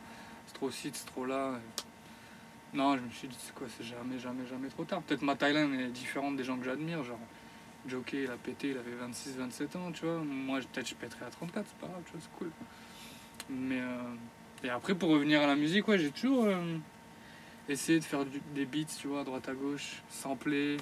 c'est 0.46 0.54
trop 0.54 0.70
ci, 0.70 0.90
c'est 0.92 1.06
trop 1.06 1.26
là. 1.26 1.54
Et- 1.56 2.76
Non, 2.76 2.96
je 2.96 3.02
me 3.02 3.10
suis 3.10 3.28
dit, 3.28 3.36
c'est 3.38 3.54
quoi, 3.54 3.66
c'est 3.76 3.84
jamais, 3.84 4.18
jamais, 4.18 4.46
jamais 4.46 4.68
trop 4.68 4.84
tard. 4.84 5.02
Peut-être 5.02 5.20
ma 5.22 5.34
Thaïlande 5.36 5.74
est 5.74 5.88
différente 5.88 6.36
des 6.36 6.44
gens 6.44 6.56
que 6.56 6.64
j'admire, 6.64 7.04
genre 7.04 7.18
Jockey, 7.86 8.22
il 8.24 8.30
a 8.30 8.36
pété, 8.36 8.68
il 8.70 8.78
avait 8.78 8.94
26, 8.94 9.36
27 9.36 9.76
ans, 9.76 9.92
tu 9.92 10.06
vois. 10.06 10.18
Moi, 10.24 10.60
peut-être 10.72 10.88
je 10.88 10.94
pèterai 10.94 11.26
à 11.26 11.30
34, 11.30 11.66
c'est 11.68 11.76
pas 11.78 11.88
grave, 11.88 12.02
tu 12.06 12.12
vois, 12.12 12.20
c'est 12.22 12.38
cool. 12.38 12.50
Mais, 13.50 13.80
euh, 13.80 14.14
et 14.64 14.70
après, 14.70 14.94
pour 14.94 15.10
revenir 15.10 15.42
à 15.42 15.46
la 15.46 15.56
musique, 15.56 15.86
ouais, 15.88 15.98
j'ai 15.98 16.10
toujours 16.12 16.44
euh, 16.44 16.76
essayé 17.68 17.98
de 17.98 18.04
faire 18.04 18.24
des 18.54 18.66
beats, 18.66 18.96
tu 19.00 19.08
vois, 19.08 19.20
à 19.20 19.24
droite 19.24 19.48
à 19.48 19.54
gauche, 19.54 20.02
sampler. 20.08 20.76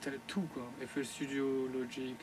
Tel- 0.00 0.18
tout, 0.26 0.46
quoi. 0.52 0.70
FL 0.86 1.04
Studio, 1.04 1.68
Logic. 1.72 2.16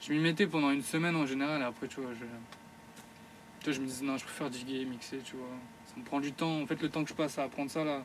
Je 0.00 0.12
m'y 0.12 0.18
mettais 0.18 0.46
pendant 0.46 0.70
une 0.70 0.82
semaine 0.82 1.14
en 1.14 1.26
général, 1.26 1.60
et 1.60 1.64
après, 1.64 1.86
tu 1.86 2.00
vois, 2.00 2.10
je, 2.14 3.70
je 3.72 3.80
me 3.80 3.86
disais, 3.86 4.04
non, 4.04 4.16
je 4.16 4.24
préfère 4.24 4.50
diguer, 4.50 4.84
mixer, 4.84 5.18
tu 5.24 5.36
vois. 5.36 5.46
Ça 5.86 5.94
me 5.96 6.04
prend 6.04 6.18
du 6.18 6.32
temps. 6.32 6.60
En 6.60 6.66
fait, 6.66 6.80
le 6.82 6.88
temps 6.88 7.04
que 7.04 7.10
je 7.10 7.14
passe 7.14 7.38
à 7.38 7.44
apprendre 7.44 7.70
ça, 7.70 7.84
là, 7.84 8.02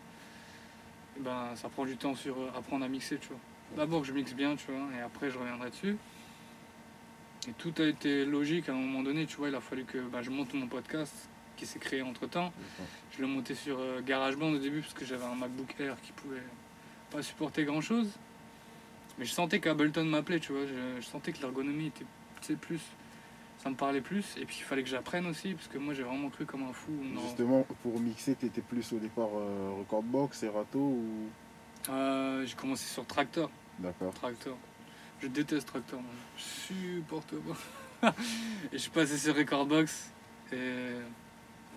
eh 1.18 1.22
ben, 1.22 1.56
ça 1.56 1.68
prend 1.70 1.86
du 1.86 1.98
temps 1.98 2.14
sur 2.14 2.38
euh, 2.38 2.52
apprendre 2.56 2.86
à 2.86 2.88
mixer, 2.88 3.18
tu 3.18 3.30
vois. 3.30 3.40
D'abord 3.76 4.02
que 4.02 4.08
je 4.08 4.14
mixe 4.14 4.34
bien, 4.34 4.56
tu 4.56 4.72
vois, 4.72 4.88
et 4.96 5.02
après, 5.02 5.32
je 5.32 5.38
reviendrai 5.40 5.72
dessus. 5.72 5.98
Et 7.48 7.54
tout 7.54 7.74
a 7.80 7.86
été 7.86 8.26
logique 8.26 8.70
à 8.70 8.74
un 8.74 8.76
moment 8.76 9.02
donné, 9.02 9.26
tu 9.26 9.38
vois, 9.38 9.50
il 9.50 9.56
a 9.56 9.62
fallu 9.62 9.84
que 9.86 9.98
bah, 9.98 10.22
je 10.22 10.30
monte 10.30 10.54
mon 10.54 10.68
podcast 10.68 11.14
qui 11.58 11.66
s'est 11.66 11.80
créé 11.80 12.02
entre 12.02 12.28
temps. 12.28 12.54
Je 13.12 13.22
l'ai 13.22 13.28
monté 13.28 13.56
sur 13.56 13.78
euh, 13.80 14.02
GarageBand 14.02 14.52
au 14.52 14.58
début 14.60 14.82
parce 14.82 14.94
que 14.94 15.06
j'avais 15.06 15.26
un 15.26 15.36
MacBook 15.36 15.76
Air 15.80 15.98
qui 16.02 16.14
pouvait 16.14 16.44
pas 17.12 17.22
supporter 17.22 17.66
grand 17.66 17.82
chose. 17.82 18.08
Mais 19.18 19.26
je 19.26 19.32
sentais 19.32 19.60
qu'Ableton 19.60 20.06
m'appelait, 20.06 20.40
tu 20.40 20.54
vois. 20.54 20.66
Je, 20.66 21.02
je 21.02 21.06
sentais 21.06 21.32
que 21.34 21.42
l'ergonomie 21.42 21.88
était 21.88 22.56
plus. 22.56 22.82
Ça 23.58 23.70
me 23.70 23.76
parlait 23.76 24.02
plus. 24.02 24.38
Et 24.38 24.46
puis 24.46 24.58
il 24.60 24.64
fallait 24.64 24.84
que 24.84 24.90
j'apprenne 24.90 25.26
aussi 25.26 25.54
parce 25.54 25.68
que 25.68 25.78
moi 25.78 25.94
j'ai 25.94 26.04
vraiment 26.04 26.30
cru 26.30 26.46
comme 26.46 26.64
un 26.64 26.74
fou. 26.74 26.92
Justement, 27.24 27.66
pour 27.82 28.00
mixer, 28.00 28.36
tu 28.36 28.46
étais 28.46 28.62
plus 28.62 28.94
au 28.94 29.00
départ 29.00 29.30
euh, 29.36 29.72
Recordbox, 29.80 30.38
Serato 30.38 30.80
ou? 30.80 31.30
Euh, 31.90 32.46
j'ai 32.46 32.56
commencé 32.56 32.86
sur 32.86 33.06
Tractor. 33.06 33.50
D'accord. 33.80 34.14
Tractor. 34.14 34.58
Je 35.22 35.28
déteste 35.28 35.68
Tractor, 35.68 36.00
moi. 36.00 36.12
Je 36.38 36.44
supporte 36.44 37.34
pas. 37.36 38.14
et 38.72 38.74
je 38.74 38.78
suis 38.78 38.92
passé 38.92 39.18
sur 39.18 39.36
Recordbox. 39.36 40.12
Et 40.54 40.56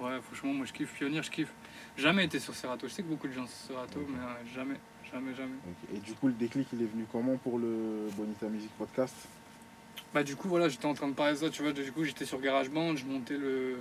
ouais, 0.01 0.21
franchement, 0.23 0.53
moi 0.55 0.67
je 0.67 0.73
kiffe. 0.73 0.93
Pionnier, 0.95 1.23
je 1.23 1.31
kiffe. 1.31 1.53
Jamais 1.97 2.25
été 2.25 2.39
sur 2.39 2.55
Serato. 2.55 2.89
Je 2.89 2.93
sais 2.93 3.03
que 3.03 3.09
beaucoup 3.09 3.29
de 3.29 3.33
gens 3.33 3.47
sont 3.47 3.67
sur 3.67 3.75
Serato, 3.75 4.01
mais 4.09 4.19
ouais, 4.19 4.55
jamais, 4.55 4.77
jamais, 5.13 5.35
jamais. 5.35 5.57
Et 5.95 5.99
du 5.99 6.13
coup, 6.15 6.29
le 6.29 6.33
déclic, 6.35 6.69
il 6.73 6.83
est 6.83 6.87
venu 6.87 7.05
comment 7.11 7.37
pour 7.37 7.59
le 7.59 8.09
Bonita 8.17 8.47
Music 8.49 8.71
Podcast? 8.79 9.15
Bah 10.13 10.25
du 10.25 10.35
coup 10.35 10.49
voilà 10.49 10.69
j'étais 10.69 10.87
en 10.87 10.95
train 10.95 11.07
de 11.07 11.13
parler 11.15 11.35
de 11.35 11.39
ça 11.39 11.51
tu 11.51 11.63
vois 11.63 11.73
du 11.73 11.93
coup 11.93 12.03
j'étais 12.03 12.25
sur 12.25 12.41
GarageBand 12.41 12.97
je 12.97 13.05
montais 13.05 13.37
le 13.37 13.79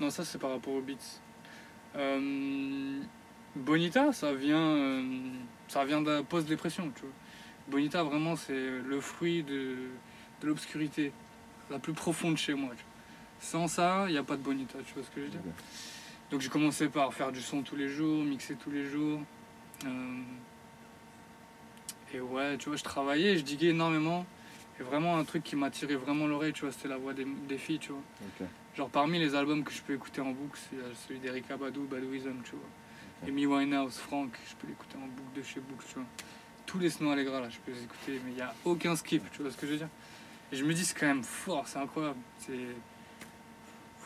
non 0.00 0.08
ça 0.08 0.24
c'est 0.24 0.38
par 0.38 0.50
rapport 0.50 0.72
aux 0.72 0.80
beats 0.80 0.94
Euh, 1.96 3.00
Bonita 3.54 4.12
ça 4.12 4.32
vient 4.32 4.58
euh, 4.58 5.02
ça 5.68 5.84
vient 5.84 6.00
de 6.00 6.22
post 6.22 6.46
dépression 6.48 6.90
tu 6.94 7.02
vois 7.02 7.10
Bonita 7.68 8.02
vraiment 8.02 8.36
c'est 8.36 8.70
le 8.86 9.00
fruit 9.00 9.42
de, 9.42 9.76
de 10.40 10.46
l'obscurité 10.46 11.12
la 11.70 11.78
plus 11.78 11.92
profonde 11.92 12.36
chez 12.38 12.54
moi 12.54 12.70
tu 12.76 12.82
vois. 12.84 12.85
Sans 13.40 13.68
ça 13.68 14.04
il 14.08 14.12
n'y 14.12 14.18
a 14.18 14.22
pas 14.22 14.36
de 14.36 14.42
Bonita 14.42 14.78
tu 14.86 14.94
vois 14.94 15.02
ce 15.02 15.10
que 15.10 15.20
je 15.20 15.26
veux 15.26 15.30
dire 15.30 15.40
donc 16.30 16.40
j'ai 16.40 16.48
commencé 16.48 16.88
par 16.88 17.12
faire 17.14 17.30
du 17.32 17.40
son 17.40 17.62
tous 17.62 17.76
les 17.76 17.88
jours 17.88 18.24
mixer 18.24 18.54
tous 18.56 18.70
les 18.70 18.84
jours 18.86 19.20
Euh, 19.84 20.22
et 22.14 22.20
ouais 22.20 22.56
tu 22.58 22.68
vois 22.68 22.76
je 22.76 22.84
travaillais 22.84 23.36
je 23.36 23.42
diguais 23.42 23.68
énormément 23.68 24.24
et 24.78 24.82
vraiment 24.82 25.16
un 25.16 25.24
truc 25.24 25.42
qui 25.42 25.56
m'attirait 25.56 25.94
vraiment 25.94 26.26
l'oreille, 26.26 26.52
tu 26.52 26.60
vois, 26.66 26.70
c'était 26.70 26.88
la 26.88 26.98
voix 26.98 27.14
des, 27.14 27.24
des 27.48 27.56
filles, 27.56 27.78
tu 27.78 27.92
vois. 27.92 28.02
Genre 28.76 28.90
parmi 28.90 29.18
les 29.18 29.34
albums 29.34 29.64
que 29.64 29.72
je 29.72 29.80
peux 29.80 29.94
écouter 29.94 30.20
en 30.20 30.32
boucle, 30.32 30.58
c'est 30.68 30.76
euh, 30.76 30.92
celui 31.08 31.18
d'Erika 31.18 31.56
Badou, 31.56 31.84
Badouism, 31.86 32.42
tu 32.44 32.50
vois. 32.50 32.68
Amy 33.26 33.46
Winehouse, 33.46 33.96
Frank, 33.96 34.36
je 34.46 34.54
peux 34.56 34.66
l'écouter 34.66 34.96
en 34.98 35.06
boucle 35.06 35.32
de 35.34 35.42
chez 35.42 35.60
boucle, 35.60 35.86
tu 35.88 35.94
vois. 35.94 36.04
Tous 36.66 36.78
les 36.78 36.90
Snow 36.90 37.10
Allegra, 37.10 37.40
là, 37.40 37.48
je 37.48 37.56
peux 37.60 37.72
les 37.72 37.82
écouter, 37.84 38.20
mais 38.22 38.32
il 38.32 38.34
n'y 38.34 38.42
a 38.42 38.54
aucun 38.66 38.94
skip, 38.96 39.22
tu 39.32 39.40
vois 39.40 39.50
ce 39.50 39.56
que 39.56 39.66
je 39.66 39.72
veux 39.72 39.78
dire. 39.78 39.88
Et 40.52 40.56
je 40.56 40.64
me 40.66 40.74
dis, 40.74 40.84
c'est 40.84 40.98
quand 40.98 41.06
même 41.06 41.24
fort, 41.24 41.66
c'est 41.66 41.78
incroyable. 41.78 42.18
C'est... 42.38 42.76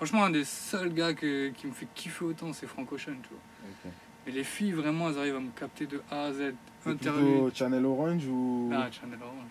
Franchement, 0.00 0.24
un 0.24 0.30
des 0.30 0.44
seuls 0.46 0.94
gars 0.94 1.12
que- 1.12 1.50
qui 1.50 1.66
me 1.66 1.72
fait 1.72 1.86
kiffer 1.94 2.24
autant, 2.24 2.54
c'est 2.54 2.66
Frank 2.66 2.90
Ocean, 2.90 3.12
tu 3.22 3.28
vois. 3.28 3.68
Ok. 3.84 3.92
Et 4.28 4.32
les 4.32 4.44
filles, 4.44 4.72
vraiment, 4.72 5.10
elles 5.10 5.18
arrivent 5.18 5.36
à 5.36 5.40
me 5.40 5.50
capter 5.50 5.86
de 5.86 6.00
A 6.10 6.22
à 6.24 6.32
Z. 6.32 6.54
Interview. 6.86 7.42
plutôt 7.42 7.50
Channel 7.54 7.84
Orange 7.84 8.26
ou. 8.26 8.70
Ah, 8.72 8.88
Channel 8.90 9.18
Orange. 9.22 9.50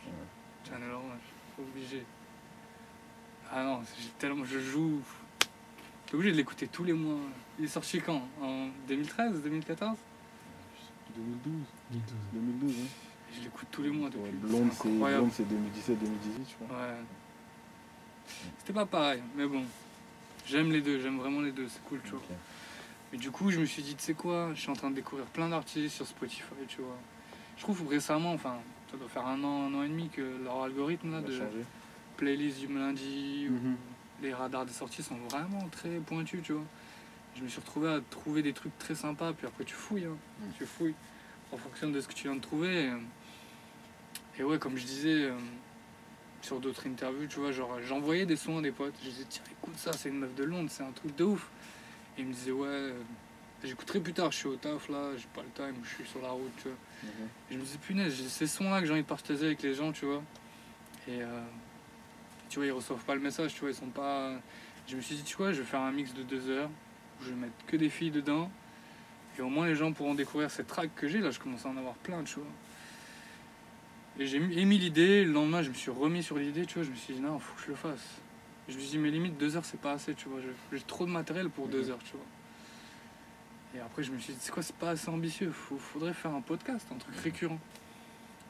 Channel 0.67 0.89
Orange, 0.89 1.19
obligé. 1.59 2.03
Ah 3.51 3.63
non, 3.63 3.81
j'ai 4.01 4.09
tellement 4.17 4.43
je 4.43 4.59
joue. 4.59 4.99
T'es 6.07 6.15
obligé 6.15 6.31
de 6.31 6.37
l'écouter 6.37 6.67
tous 6.67 6.83
les 6.83 6.93
mois. 6.93 7.19
Il 7.59 7.65
est 7.65 7.67
sorti 7.67 8.01
quand? 8.01 8.23
En 8.41 8.69
2013, 8.87 9.43
2014 9.43 9.97
2012. 11.15 11.53
2012, 12.33 12.73
hein. 12.81 12.87
Je 13.35 13.41
l'écoute 13.43 13.67
tous 13.69 13.83
les 13.83 13.91
mois 13.91 14.09
depuis. 14.09 14.21
Ouais. 14.23 14.31
Blonde, 15.15 15.31
c'est 15.31 15.43
2017-2018, 15.47 16.49
je 16.49 16.65
crois. 16.65 16.75
Ouais. 16.77 16.93
C'était 18.57 18.73
pas 18.73 18.87
pareil, 18.87 19.21
mais 19.35 19.45
bon. 19.45 19.63
J'aime 20.49 20.71
les 20.71 20.81
deux, 20.81 20.99
j'aime 20.99 21.17
vraiment 21.19 21.41
les 21.41 21.51
deux, 21.51 21.67
c'est 21.67 21.83
cool, 21.83 21.99
tu 22.03 22.11
vois. 22.11 22.21
Mais 23.11 23.17
du 23.17 23.29
coup, 23.31 23.51
je 23.51 23.59
me 23.59 23.65
suis 23.65 23.81
dit, 23.83 23.95
tu 23.95 24.03
sais 24.03 24.13
quoi, 24.13 24.51
je 24.55 24.61
suis 24.61 24.69
en 24.69 24.73
train 24.73 24.89
de 24.89 24.95
découvrir 24.95 25.25
plein 25.27 25.49
d'artistes 25.49 25.95
sur 25.95 26.07
Spotify, 26.07 26.43
tu 26.67 26.81
vois. 26.81 26.97
Je 27.57 27.63
trouve 27.63 27.87
récemment, 27.87 28.33
enfin, 28.33 28.57
ça 28.91 28.97
doit 28.97 29.07
faire 29.09 29.27
un 29.27 29.43
an, 29.43 29.67
un 29.69 29.73
an 29.75 29.83
et 29.83 29.87
demi 29.89 30.09
que 30.09 30.21
leur 30.43 30.63
algorithme 30.63 31.11
là, 31.11 31.21
de 31.21 31.39
playlist 32.17 32.59
du 32.59 32.67
lundi 32.67 33.47
ou 33.49 33.53
Mhm. 33.53 33.75
les 34.23 34.33
radars 34.33 34.65
des 34.65 34.73
sorties 34.73 35.03
sont 35.03 35.17
vraiment 35.29 35.67
très 35.71 35.97
pointus, 35.99 36.41
tu 36.43 36.53
vois. 36.53 36.65
Je 37.35 37.43
me 37.43 37.47
suis 37.47 37.59
retrouvé 37.61 37.89
à 37.89 37.99
trouver 38.09 38.41
des 38.41 38.53
trucs 38.53 38.77
très 38.79 38.95
sympas, 38.95 39.33
puis 39.33 39.45
après 39.47 39.63
tu 39.65 39.75
fouilles, 39.75 40.05
hein. 40.05 40.17
Mm. 40.41 40.51
tu 40.57 40.65
fouilles 40.65 40.95
en 41.51 41.57
fonction 41.57 41.89
de 41.89 42.01
ce 42.01 42.07
que 42.07 42.13
tu 42.13 42.23
viens 42.23 42.35
de 42.35 42.41
trouver. 42.41 42.85
Et, 44.37 44.41
et 44.41 44.43
ouais, 44.43 44.57
comme 44.59 44.77
je 44.77 44.85
disais, 44.85 45.23
euh, 45.25 45.37
sur 46.41 46.59
d'autres 46.59 46.87
interviews, 46.87 47.27
tu 47.27 47.39
vois, 47.39 47.51
genre 47.51 47.79
j'envoyais 47.87 48.25
des 48.25 48.35
sons 48.35 48.59
à 48.59 48.61
des 48.61 48.71
potes, 48.71 48.93
je 49.03 49.09
disais 49.09 49.25
tiens 49.29 49.43
écoute 49.51 49.77
ça, 49.77 49.93
c'est 49.93 50.09
une 50.09 50.19
meuf 50.19 50.33
de 50.35 50.43
Londres, 50.43 50.69
c'est 50.71 50.83
un 50.83 50.91
truc 50.91 51.15
de 51.15 51.23
ouf. 51.23 51.49
Et 52.17 52.21
ils 52.21 52.27
me 52.27 52.33
disaient 52.33 52.51
ouais, 52.51 52.67
euh, 52.67 52.93
j'écouterai 53.63 53.99
plus 53.99 54.13
tard, 54.13 54.31
je 54.31 54.37
suis 54.37 54.47
au 54.47 54.55
taf 54.55 54.89
là, 54.89 55.15
j'ai 55.17 55.27
pas 55.33 55.41
le 55.41 55.49
time, 55.49 55.75
je 55.83 55.89
suis 55.89 56.05
sur 56.05 56.21
la 56.21 56.29
route, 56.29 56.51
tu 56.57 56.69
vois. 56.69 56.77
Mhm. 57.03 57.27
Et 57.49 57.53
je 57.53 57.57
me 57.57 57.63
disais 57.63 57.77
punaise, 57.77 58.15
j'ai 58.15 58.27
ces 58.27 58.47
sons 58.47 58.69
là 58.69 58.79
que 58.79 58.85
j'ai 58.85 58.93
envie 58.93 59.03
de 59.03 59.07
partager 59.07 59.45
avec 59.45 59.61
les 59.61 59.73
gens, 59.73 59.91
tu 59.91 60.05
vois. 60.05 60.23
Et 61.07 61.21
euh, 61.21 61.41
tu 62.49 62.59
vois, 62.59 62.65
ils 62.65 62.71
reçoivent 62.71 63.03
pas 63.03 63.15
le 63.15 63.21
message, 63.21 63.53
tu 63.53 63.61
vois, 63.61 63.69
ils 63.69 63.75
sont 63.75 63.87
pas. 63.87 64.33
Je 64.87 64.95
me 64.95 65.01
suis 65.01 65.15
dit, 65.15 65.23
tu 65.23 65.37
vois, 65.37 65.51
je 65.51 65.59
vais 65.59 65.65
faire 65.65 65.81
un 65.81 65.91
mix 65.91 66.13
de 66.13 66.23
deux 66.23 66.49
heures, 66.49 66.69
où 67.19 67.23
je 67.23 67.29
vais 67.29 67.35
mettre 67.35 67.53
que 67.67 67.77
des 67.77 67.89
filles 67.89 68.11
dedans. 68.11 68.49
Et 69.37 69.41
au 69.41 69.49
moins 69.49 69.67
les 69.67 69.75
gens 69.75 69.93
pourront 69.93 70.15
découvrir 70.15 70.51
ces 70.51 70.63
tracks 70.63 70.93
que 70.95 71.07
j'ai, 71.07 71.19
là 71.19 71.31
je 71.31 71.39
commence 71.39 71.65
à 71.65 71.69
en 71.69 71.77
avoir 71.77 71.93
plein, 71.95 72.23
tu 72.23 72.35
vois. 72.35 72.49
Et 74.19 74.25
j'ai 74.25 74.39
mis- 74.39 74.59
émis 74.59 74.77
l'idée, 74.77 75.23
le 75.23 75.31
lendemain 75.31 75.61
je 75.63 75.69
me 75.69 75.73
suis 75.73 75.91
remis 75.91 76.21
sur 76.23 76.37
l'idée, 76.37 76.65
tu 76.65 76.75
vois, 76.75 76.83
je 76.83 76.91
me 76.91 76.95
suis 76.95 77.13
dit 77.13 77.21
non, 77.21 77.39
faut 77.39 77.55
que 77.55 77.61
je 77.63 77.67
le 77.69 77.75
fasse. 77.75 78.19
Et 78.67 78.71
je 78.71 78.77
me 78.77 78.81
suis 78.81 78.91
dit, 78.91 78.97
mais 78.97 79.09
limite 79.11 79.37
deux 79.37 79.55
heures 79.55 79.65
c'est 79.65 79.79
pas 79.79 79.93
assez, 79.93 80.13
tu 80.13 80.27
vois, 80.29 80.39
j'ai 80.71 80.81
trop 80.81 81.05
de 81.05 81.11
matériel 81.11 81.49
pour 81.49 81.67
deux 81.67 81.85
Mhm. 81.85 81.91
heures, 81.91 81.99
tu 82.03 82.11
vois. 82.13 82.25
Et 83.75 83.79
après 83.79 84.03
je 84.03 84.11
me 84.11 84.19
suis 84.19 84.33
dit, 84.33 84.39
c'est 84.41 84.51
quoi, 84.51 84.61
c'est 84.63 84.75
pas 84.75 84.89
assez 84.91 85.09
ambitieux, 85.09 85.51
Faut- 85.51 85.77
faudrait 85.77 86.13
faire 86.13 86.33
un 86.33 86.41
podcast, 86.41 86.85
un 86.93 86.97
truc 86.97 87.15
récurrent. 87.17 87.59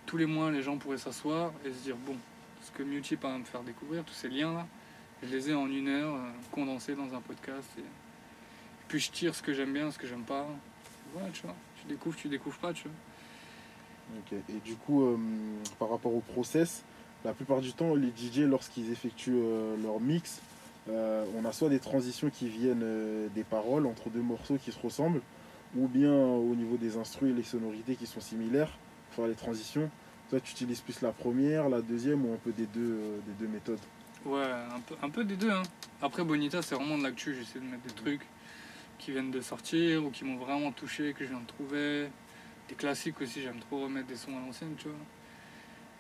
Tous 0.06 0.18
les 0.18 0.26
mois 0.26 0.50
les 0.52 0.64
gens 0.64 0.78
pourraient 0.78 0.98
s'asseoir 0.98 1.52
et 1.66 1.70
se 1.72 1.84
dire, 1.84 1.96
bon, 1.98 2.18
ce 2.64 2.72
que 2.72 2.82
Mutip 2.84 3.24
a 3.24 3.34
à 3.34 3.38
me 3.38 3.44
faire 3.46 3.62
découvrir, 3.62 4.04
tous 4.04 4.14
ces 4.14 4.28
liens 4.30 4.54
là, 4.54 4.68
je 5.22 5.28
les 5.30 5.50
ai 5.52 5.54
en 5.54 5.68
une 5.68 5.88
heure, 5.90 6.16
euh, 6.16 6.30
condensés 6.52 6.96
dans 6.96 7.14
un 7.14 7.22
podcast. 7.22 7.70
Et... 7.78 7.84
puis 8.88 9.00
je 9.00 9.12
tire 9.12 9.36
ce 9.36 9.44
que 9.44 9.54
j'aime 9.54 9.72
bien, 9.74 9.92
ce 9.92 10.00
que 10.00 10.08
j'aime 10.08 10.24
pas. 10.24 10.48
Voilà, 11.14 11.30
tu 11.30 11.44
vois, 11.44 11.56
tu 11.80 11.86
découvres, 11.88 12.16
tu 12.18 12.28
découvres 12.28 12.58
pas, 12.58 12.74
tu 12.74 12.84
vois. 12.88 12.94
Et 14.32 14.60
du 14.66 14.76
coup, 14.76 15.04
euh, 15.04 15.18
par 15.78 15.90
rapport 15.90 16.14
au 16.14 16.22
process, 16.22 16.84
la 17.26 17.34
plupart 17.34 17.62
du 17.62 17.74
temps, 17.74 17.96
les 17.96 18.10
DJ, 18.10 18.40
lorsqu'ils 18.40 18.92
effectuent 18.92 19.34
euh, 19.36 19.76
leur 19.82 20.00
mix, 20.00 20.42
euh, 20.90 21.26
on 21.38 21.46
a 21.46 21.52
soit 21.52 21.70
des 21.70 21.80
transitions 21.80 22.30
qui 22.30 22.48
viennent 22.48 22.86
des 23.36 23.44
paroles 23.44 23.86
entre 23.86 24.10
deux 24.10 24.22
morceaux 24.22 24.58
qui 24.58 24.72
se 24.72 24.80
ressemblent, 24.80 25.22
ou 25.76 25.88
bien 25.88 26.14
au 26.14 26.56
niveau 26.56 26.78
des 26.78 26.98
instrus 26.98 27.32
et 27.32 27.34
les 27.34 27.44
sonorités 27.44 27.96
qui 27.96 28.08
sont 28.08 28.22
similaires 28.22 28.72
pour 29.08 29.16
faire 29.24 29.28
les 29.28 29.36
transitions. 29.36 29.90
Toi, 30.30 30.40
tu 30.40 30.52
utilises 30.52 30.82
plus 30.82 31.02
la 31.02 31.12
première, 31.12 31.70
la 31.70 31.82
deuxième 31.82 32.26
ou 32.26 32.34
un 32.34 32.38
peu 32.38 32.52
des 32.52 32.68
deux, 32.68 33.00
des 33.26 33.34
deux 33.40 33.52
méthodes? 33.52 33.80
Ouais, 34.26 34.44
un 34.44 34.80
peu, 34.80 34.96
un 35.02 35.10
peu 35.10 35.24
des 35.24 35.36
deux. 35.36 35.52
Hein. 35.52 35.64
Après, 36.02 36.24
Bonita, 36.24 36.62
c'est 36.62 36.76
vraiment 36.76 36.98
de 36.98 37.04
l'actu. 37.04 37.36
J'essaie 37.36 37.60
de 37.60 37.66
mettre 37.66 37.84
des 37.84 37.94
trucs 37.94 38.26
qui 38.98 39.12
viennent 39.12 39.32
de 39.32 39.42
sortir 39.42 40.06
ou 40.06 40.12
qui 40.12 40.26
m'ont 40.26 40.38
vraiment 40.38 40.72
touché, 40.72 41.14
que 41.14 41.24
je 41.24 41.30
viens 41.30 41.40
de 41.40 41.48
trouver. 41.48 42.10
Des 42.70 42.76
classiques 42.76 43.20
aussi, 43.22 43.42
j'aime 43.42 43.60
trop 43.60 43.84
remettre 43.84 44.08
des 44.08 44.16
sons 44.16 44.38
à 44.38 44.46
l'ancienne, 44.46 44.76
tu 44.78 44.88
vois. 44.88 44.98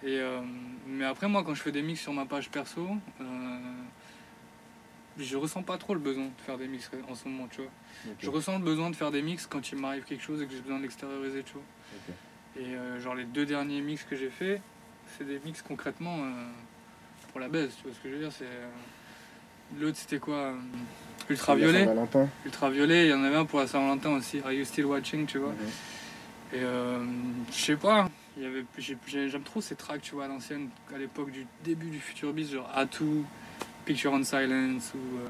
Et, 0.10 0.18
euh, 0.20 0.40
mais 0.88 1.04
après, 1.04 1.28
moi, 1.28 1.44
quand 1.44 1.54
je 1.54 1.62
fais 1.62 1.72
des 1.74 1.82
mix 1.82 2.00
sur 2.00 2.14
ma 2.14 2.26
page 2.26 2.50
perso, 2.50 2.88
euh, 3.20 3.26
je 5.18 5.36
ressens 5.36 5.64
pas 5.64 5.78
trop 5.78 5.94
le 5.94 6.00
besoin 6.00 6.26
de 6.26 6.42
faire 6.46 6.58
des 6.58 6.68
mix 6.68 6.90
en 7.10 7.16
ce 7.16 7.28
moment, 7.28 7.48
tu 7.52 7.62
vois. 7.62 7.72
Je 8.20 8.30
ressens 8.30 8.60
le 8.60 8.64
besoin 8.64 8.90
de 8.90 8.96
faire 8.96 9.12
des 9.12 9.22
mix 9.22 9.46
quand 9.48 9.72
il 9.72 9.78
m'arrive 9.80 10.04
quelque 10.04 10.24
chose 10.24 10.42
et 10.42 10.46
que 10.46 10.54
j'ai 10.54 10.62
besoin 10.62 10.78
de 10.78 10.84
l'extérioriser, 10.84 11.44
tu 11.44 11.54
vois. 11.54 11.64
Et 12.58 12.76
euh, 12.76 13.00
genre 13.00 13.16
les 13.16 13.26
deux 13.26 13.46
derniers 13.46 13.82
mix 13.82 14.04
que 14.04 14.16
j'ai 14.16 14.30
fait, 14.30 14.62
c'est 15.18 15.26
des 15.26 15.40
mix 15.44 15.62
concrètement 15.62 16.18
euh, 16.20 16.32
pour 17.32 17.40
la 17.40 17.50
baisse, 17.50 17.76
tu 17.78 17.84
vois 17.84 17.94
ce 17.94 18.00
que 18.00 18.10
je 18.10 18.14
veux 18.14 18.20
dire. 18.22 18.32
C'est 18.32 18.46
euh, 18.46 18.70
l'autre 19.80 19.98
c'était 19.98 20.20
quoi 20.20 20.54
Ultraviolet. 21.30 21.86
Ultraviolet, 22.46 23.06
il 23.08 23.10
y 23.10 23.14
en 23.14 23.24
avait 23.24 23.36
un 23.36 23.46
pour 23.46 23.60
la 23.60 23.68
Saint-Valentin 23.68 24.12
aussi. 24.12 24.40
Are 24.44 24.52
you 24.54 24.66
still 24.66 24.86
watching, 24.86 25.26
tu 25.26 25.38
vois. 25.40 25.54
Et 26.52 26.62
euh, 26.62 27.06
je 27.52 27.56
sais 27.56 27.76
pas, 27.76 28.10
j'aime 29.08 29.44
trop 29.44 29.62
ces 29.62 29.76
tracks, 29.76 30.02
tu 30.02 30.16
vois, 30.16 30.26
à 30.26 30.28
l'ancienne, 30.28 30.70
à 30.94 30.98
l'époque 30.98 31.32
du 31.32 31.46
début 31.64 31.90
du 31.90 32.00
Future 32.00 32.34
Beast, 32.34 32.54
genre 32.54 32.70
Atu, 32.74 33.24
Picture 33.86 34.12
on 34.14 34.24
Silence, 34.24 34.94
ou 34.96 35.18
euh, 35.20 35.30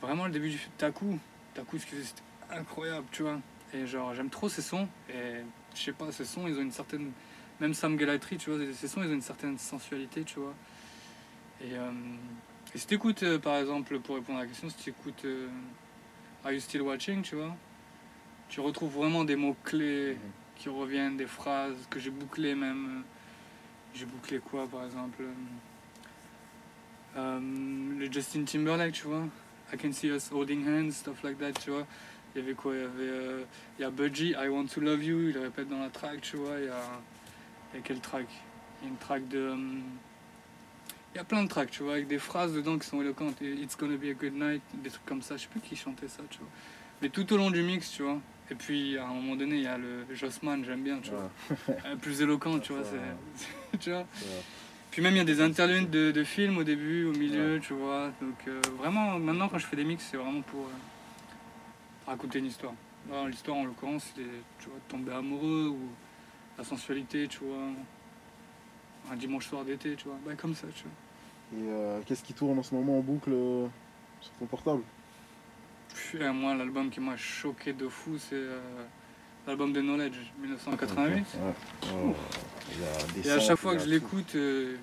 vraiment 0.00 0.26
le 0.26 0.32
début 0.32 0.50
du 0.50 0.58
Taku. 0.78 1.18
Taku, 1.54 1.78
c'était 1.78 2.22
incroyable, 2.50 3.06
tu 3.10 3.22
vois. 3.22 3.38
Et 3.74 3.86
genre, 3.86 4.14
j'aime 4.14 4.30
trop 4.30 4.48
ces 4.48 4.62
sons, 4.62 4.88
et 5.10 5.42
je 5.74 5.80
sais 5.80 5.92
pas, 5.92 6.10
ces 6.10 6.24
sons, 6.24 6.46
ils 6.46 6.56
ont 6.56 6.62
une 6.62 6.72
certaine. 6.72 7.12
Même 7.60 7.72
Sam 7.72 7.98
Gelatry, 7.98 8.36
tu 8.36 8.50
vois, 8.50 8.58
ces 8.74 8.88
sons, 8.88 9.02
ils 9.02 9.08
ont 9.08 9.14
une 9.14 9.22
certaine 9.22 9.58
sensualité, 9.58 10.24
tu 10.24 10.40
vois. 10.40 10.54
Et, 11.62 11.74
euh, 11.74 11.90
et 12.74 12.78
si 12.78 12.86
t'écoutes, 12.86 13.22
euh, 13.22 13.38
par 13.38 13.56
exemple, 13.56 13.98
pour 14.00 14.16
répondre 14.16 14.38
à 14.38 14.42
la 14.42 14.48
question, 14.48 14.68
si 14.68 14.76
t'écoutes 14.76 15.24
euh, 15.24 15.48
Are 16.44 16.52
You 16.52 16.60
Still 16.60 16.82
Watching, 16.82 17.22
tu 17.22 17.36
vois, 17.36 17.54
tu 18.48 18.60
retrouves 18.60 18.92
vraiment 18.92 19.24
des 19.24 19.36
mots-clés 19.36 20.14
Mhm. 20.14 20.20
qui 20.56 20.68
reviennent, 20.68 21.16
des 21.16 21.26
phrases 21.26 21.76
que 21.90 21.98
j'ai 21.98 22.10
bouclées 22.10 22.54
même. 22.54 23.02
J'ai 23.94 24.04
bouclé 24.06 24.38
quoi, 24.38 24.66
par 24.66 24.84
exemple 24.84 25.22
euh, 27.16 27.40
Le 27.98 28.12
Justin 28.12 28.44
Timberlake, 28.44 28.92
tu 28.92 29.06
vois. 29.06 29.24
I 29.72 29.76
can 29.76 29.92
see 29.92 30.08
us 30.10 30.30
holding 30.30 30.64
hands, 30.66 30.92
stuff 30.92 31.22
like 31.22 31.38
that, 31.38 31.52
tu 31.54 31.70
vois. 31.70 31.86
Il 32.34 32.40
y 32.42 32.44
avait 32.44 32.54
quoi 32.54 32.74
Il 32.74 32.80
y 32.80 32.84
avait. 32.84 32.92
euh, 33.02 33.44
il 33.78 33.82
y 33.82 33.84
a 33.84 33.90
Budgie, 33.90 34.34
I 34.38 34.48
want 34.48 34.66
to 34.66 34.80
love 34.80 35.02
you, 35.02 35.28
il 35.28 35.32
le 35.34 35.40
répète 35.40 35.68
dans 35.68 35.80
la 35.80 35.88
track, 35.90 36.20
tu 36.20 36.36
vois. 36.36 36.58
Il 36.58 36.66
y 36.66 36.68
a, 36.68 36.82
il 37.72 37.76
y 37.76 37.80
a 37.80 37.82
quelle 37.82 38.00
track? 38.00 38.26
Il 38.80 38.84
y 38.84 38.88
a 38.88 38.90
une 38.90 38.98
track 38.98 39.26
de. 39.28 39.38
euh, 39.38 39.56
il 41.14 41.16
y 41.16 41.20
a 41.20 41.24
plein 41.24 41.42
de 41.42 41.48
tracks, 41.48 41.70
tu 41.70 41.82
vois, 41.82 41.94
avec 41.94 42.08
des 42.08 42.18
phrases 42.18 42.52
dedans 42.52 42.78
qui 42.78 42.86
sont 42.86 43.00
éloquentes. 43.00 43.40
It's 43.40 43.76
gonna 43.78 43.96
be 43.96 44.04
a 44.10 44.12
good 44.12 44.34
night, 44.34 44.60
des 44.74 44.90
trucs 44.90 45.06
comme 45.06 45.22
ça. 45.22 45.36
Je 45.38 45.42
sais 45.44 45.48
plus 45.48 45.60
qui 45.60 45.74
chantait 45.74 46.08
ça, 46.08 46.22
tu 46.28 46.38
vois. 46.38 46.48
Mais 47.00 47.08
tout 47.08 47.32
au 47.32 47.38
long 47.38 47.50
du 47.50 47.62
mix, 47.62 47.90
tu 47.90 48.02
vois. 48.02 48.20
Et 48.50 48.54
puis, 48.54 48.96
à 48.96 49.04
un 49.08 49.12
moment 49.12 49.34
donné, 49.36 49.56
il 49.56 49.62
y 49.62 49.66
a 49.66 49.76
le 49.76 50.04
Jossman, 50.14 50.64
j'aime 50.64 50.82
bien, 50.82 50.98
tu 51.00 51.10
vois. 51.10 51.30
Ouais, 51.50 51.76
Euh, 51.86 51.96
plus 51.96 52.20
éloquent, 52.22 52.58
tu 52.60 52.72
vois. 52.72 52.84
C'est- 52.84 53.78
tu 53.80 53.90
vois. 53.90 54.06
Puis 54.92 55.02
même, 55.02 55.14
il 55.14 55.18
y 55.18 55.20
a 55.20 55.24
des 55.24 55.40
interludes 55.40 55.90
de, 55.90 56.10
de 56.12 56.24
films 56.24 56.58
au 56.58 56.64
début, 56.64 57.04
au 57.06 57.12
milieu, 57.12 57.58
tu 57.60 57.74
vois. 57.74 58.12
Donc, 58.20 58.36
euh, 58.48 58.60
vraiment, 58.78 59.18
maintenant, 59.18 59.48
quand 59.48 59.58
je 59.58 59.66
fais 59.66 59.76
des 59.76 59.84
mix, 59.84 60.04
c'est 60.10 60.16
vraiment 60.16 60.40
pour 60.42 60.60
euh, 60.60 60.70
raconter 62.06 62.38
une 62.38 62.46
histoire. 62.46 62.72
L'histoire, 63.28 63.56
en 63.58 63.64
l'occurrence, 63.64 64.12
c'est, 64.16 64.22
tu 64.58 64.68
vois, 64.68 64.78
tomber 64.88 65.12
amoureux 65.12 65.68
ou 65.68 65.78
la 66.58 66.64
sensualité, 66.64 67.28
tu 67.28 67.38
vois. 67.40 67.68
Un 69.12 69.16
dimanche 69.16 69.46
soir 69.46 69.64
d'été, 69.64 69.94
tu 69.96 70.04
vois. 70.08 70.18
Bah, 70.24 70.32
comme 70.36 70.54
ça, 70.54 70.66
tu 70.74 70.84
vois. 70.84 71.60
Et 71.60 71.68
euh, 71.70 72.00
qu'est-ce 72.06 72.24
qui 72.24 72.32
tourne 72.32 72.58
en 72.58 72.62
ce 72.64 72.74
moment 72.74 72.98
en 72.98 73.02
boucle 73.02 73.30
sur 74.20 74.32
ton 74.38 74.46
portable? 74.46 74.82
Euh, 76.16 76.32
moi, 76.32 76.54
l'album 76.54 76.90
qui 76.90 77.00
m'a 77.00 77.16
choqué 77.16 77.72
de 77.72 77.88
fou, 77.88 78.18
c'est 78.18 78.34
euh, 78.34 78.60
l'album 79.46 79.72
de 79.72 79.80
Knowledge, 79.80 80.16
1988. 80.40 81.12
Ouais. 81.12 81.24
Oh, 81.94 82.14
il 82.72 82.80
y 82.80 82.84
a 82.84 83.22
des 83.22 83.28
Et 83.28 83.32
à 83.32 83.40
chaque 83.40 83.56
fois 83.58 83.74
que 83.76 83.82
je 83.82 83.88
l'écoute, 83.88 84.34
euh, 84.34 84.76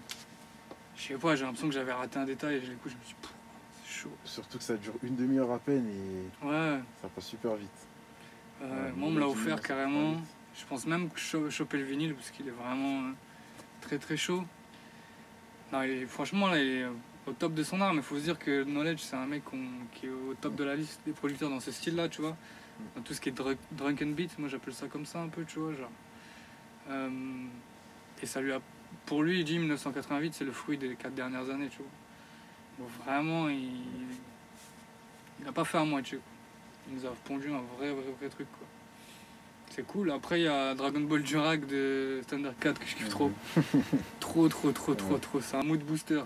je 0.95 1.01
sais 1.01 1.13
pas, 1.15 1.35
j'ai 1.35 1.43
l'impression 1.43 1.67
que 1.67 1.73
j'avais 1.73 1.93
raté 1.93 2.19
un 2.19 2.25
détail 2.25 2.55
et 2.55 2.61
je 2.61 2.71
l'écoute, 2.71 2.91
je 2.91 2.97
me 2.97 3.03
suis 3.03 3.15
dit, 3.21 3.29
c'est 3.85 3.91
chaud. 4.01 4.11
Surtout 4.25 4.57
que 4.57 4.63
ça 4.63 4.75
dure 4.75 4.93
une 5.03 5.15
demi-heure 5.15 5.51
à 5.51 5.59
peine 5.59 5.85
et 5.87 6.45
Ouais, 6.45 6.79
ça 7.01 7.07
passe 7.13 7.25
super 7.27 7.55
vite. 7.55 7.69
euh, 8.61 8.65
Ouais, 8.87 8.91
moi 8.95 9.09
on 9.09 9.11
me 9.11 9.19
l'a 9.19 9.27
offert 9.27 9.61
carrément. 9.61 10.15
Je 10.55 10.65
pense 10.65 10.85
même 10.85 11.09
que 11.09 11.19
cho- 11.19 11.49
choper 11.49 11.77
le 11.77 11.83
vinyle 11.83 12.13
parce 12.13 12.29
qu'il 12.31 12.47
est 12.47 12.51
vraiment 12.51 13.11
très 13.81 13.97
très 13.97 14.17
chaud. 14.17 14.43
Non, 15.71 15.81
il 15.83 15.89
est- 15.91 16.05
franchement 16.05 16.47
là, 16.47 16.59
il 16.59 16.67
est 16.67 16.85
au 17.27 17.31
top 17.31 17.53
de 17.53 17.63
son 17.63 17.79
art, 17.81 17.93
mais 17.93 17.99
il 17.99 18.03
faut 18.03 18.17
se 18.17 18.23
dire 18.23 18.37
que 18.37 18.63
Knowledge 18.63 18.99
c'est 18.99 19.15
un 19.15 19.25
mec 19.25 19.43
qui 19.93 20.07
est 20.07 20.09
au 20.09 20.33
top 20.39 20.55
de 20.55 20.63
la 20.63 20.75
liste 20.75 21.01
des 21.05 21.13
producteurs 21.13 21.49
dans 21.49 21.59
ce 21.59 21.71
style-là, 21.71 22.09
tu 22.09 22.21
vois. 22.21 22.35
Dans 22.95 23.01
tout 23.01 23.13
ce 23.13 23.21
qui 23.21 23.29
est 23.29 23.37
dru- 23.37 23.57
drunken 23.71 24.13
beat, 24.13 24.37
moi 24.39 24.49
j'appelle 24.49 24.73
ça 24.73 24.87
comme 24.87 25.05
ça 25.05 25.21
un 25.21 25.27
peu, 25.29 25.45
tu 25.45 25.59
vois, 25.59 25.73
genre. 25.73 25.91
Euh, 26.89 27.09
et 28.21 28.25
ça 28.25 28.41
lui 28.41 28.51
a, 28.51 28.59
pour 29.05 29.23
lui, 29.23 29.43
dit 29.43 29.59
1988, 29.59 30.33
c'est 30.33 30.43
le 30.43 30.51
fruit 30.51 30.77
des 30.77 30.95
quatre 30.95 31.13
dernières 31.13 31.49
années, 31.49 31.69
tu 31.69 31.79
vois. 31.79 32.87
Vraiment, 33.05 33.47
il, 33.49 33.69
il 35.39 35.47
a 35.47 35.51
pas 35.51 35.63
fait 35.63 35.77
à 35.77 35.85
moitié. 35.85 36.19
Il 36.89 36.95
nous 36.95 37.05
a 37.05 37.11
pondu 37.23 37.49
un 37.51 37.61
vrai, 37.77 37.91
vrai, 37.91 38.03
vrai 38.19 38.29
truc, 38.29 38.47
quoi. 38.57 38.67
C'est 39.75 39.85
cool. 39.87 40.11
Après, 40.11 40.39
il 40.39 40.43
y 40.43 40.47
a 40.47 40.75
Dragon 40.75 40.99
Ball 40.99 41.23
Durak 41.23 41.65
de 41.65 42.21
Thunder 42.27 42.51
4 42.59 42.79
que 42.79 42.85
je 42.85 42.95
kiffe 42.95 43.09
trop. 43.09 43.31
Trop, 44.19 44.47
trop, 44.47 44.71
trop, 44.71 44.93
trop, 44.95 45.17
trop. 45.17 45.41
C'est 45.41 45.57
un 45.57 45.63
mood 45.63 45.79
booster. 45.81 46.21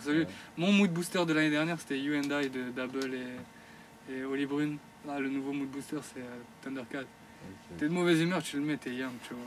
Mon 0.57 0.71
mood 0.73 0.91
booster 0.91 1.25
de 1.25 1.33
l'année 1.33 1.49
dernière, 1.49 1.79
c'était 1.79 1.97
You 1.99 2.15
and 2.17 2.23
I 2.41 2.49
de 2.49 2.71
Double 2.75 3.13
et, 3.15 4.13
et 4.13 4.23
Oli 4.25 4.45
Brune. 4.45 4.77
Là, 5.05 5.19
le 5.19 5.29
nouveau 5.29 5.53
mood 5.53 5.67
booster, 5.69 5.97
c'est 6.13 6.19
euh, 6.19 6.37
Thunder 6.61 6.83
4. 6.89 7.01
Ok. 7.03 7.77
T'es 7.77 7.87
de 7.87 7.93
mauvaise 7.93 8.19
humeur, 8.21 8.41
tu 8.43 8.57
le 8.57 8.63
mets, 8.63 8.77
t'es 8.77 8.91
young, 8.93 9.11
tu 9.27 9.33
vois. 9.33 9.43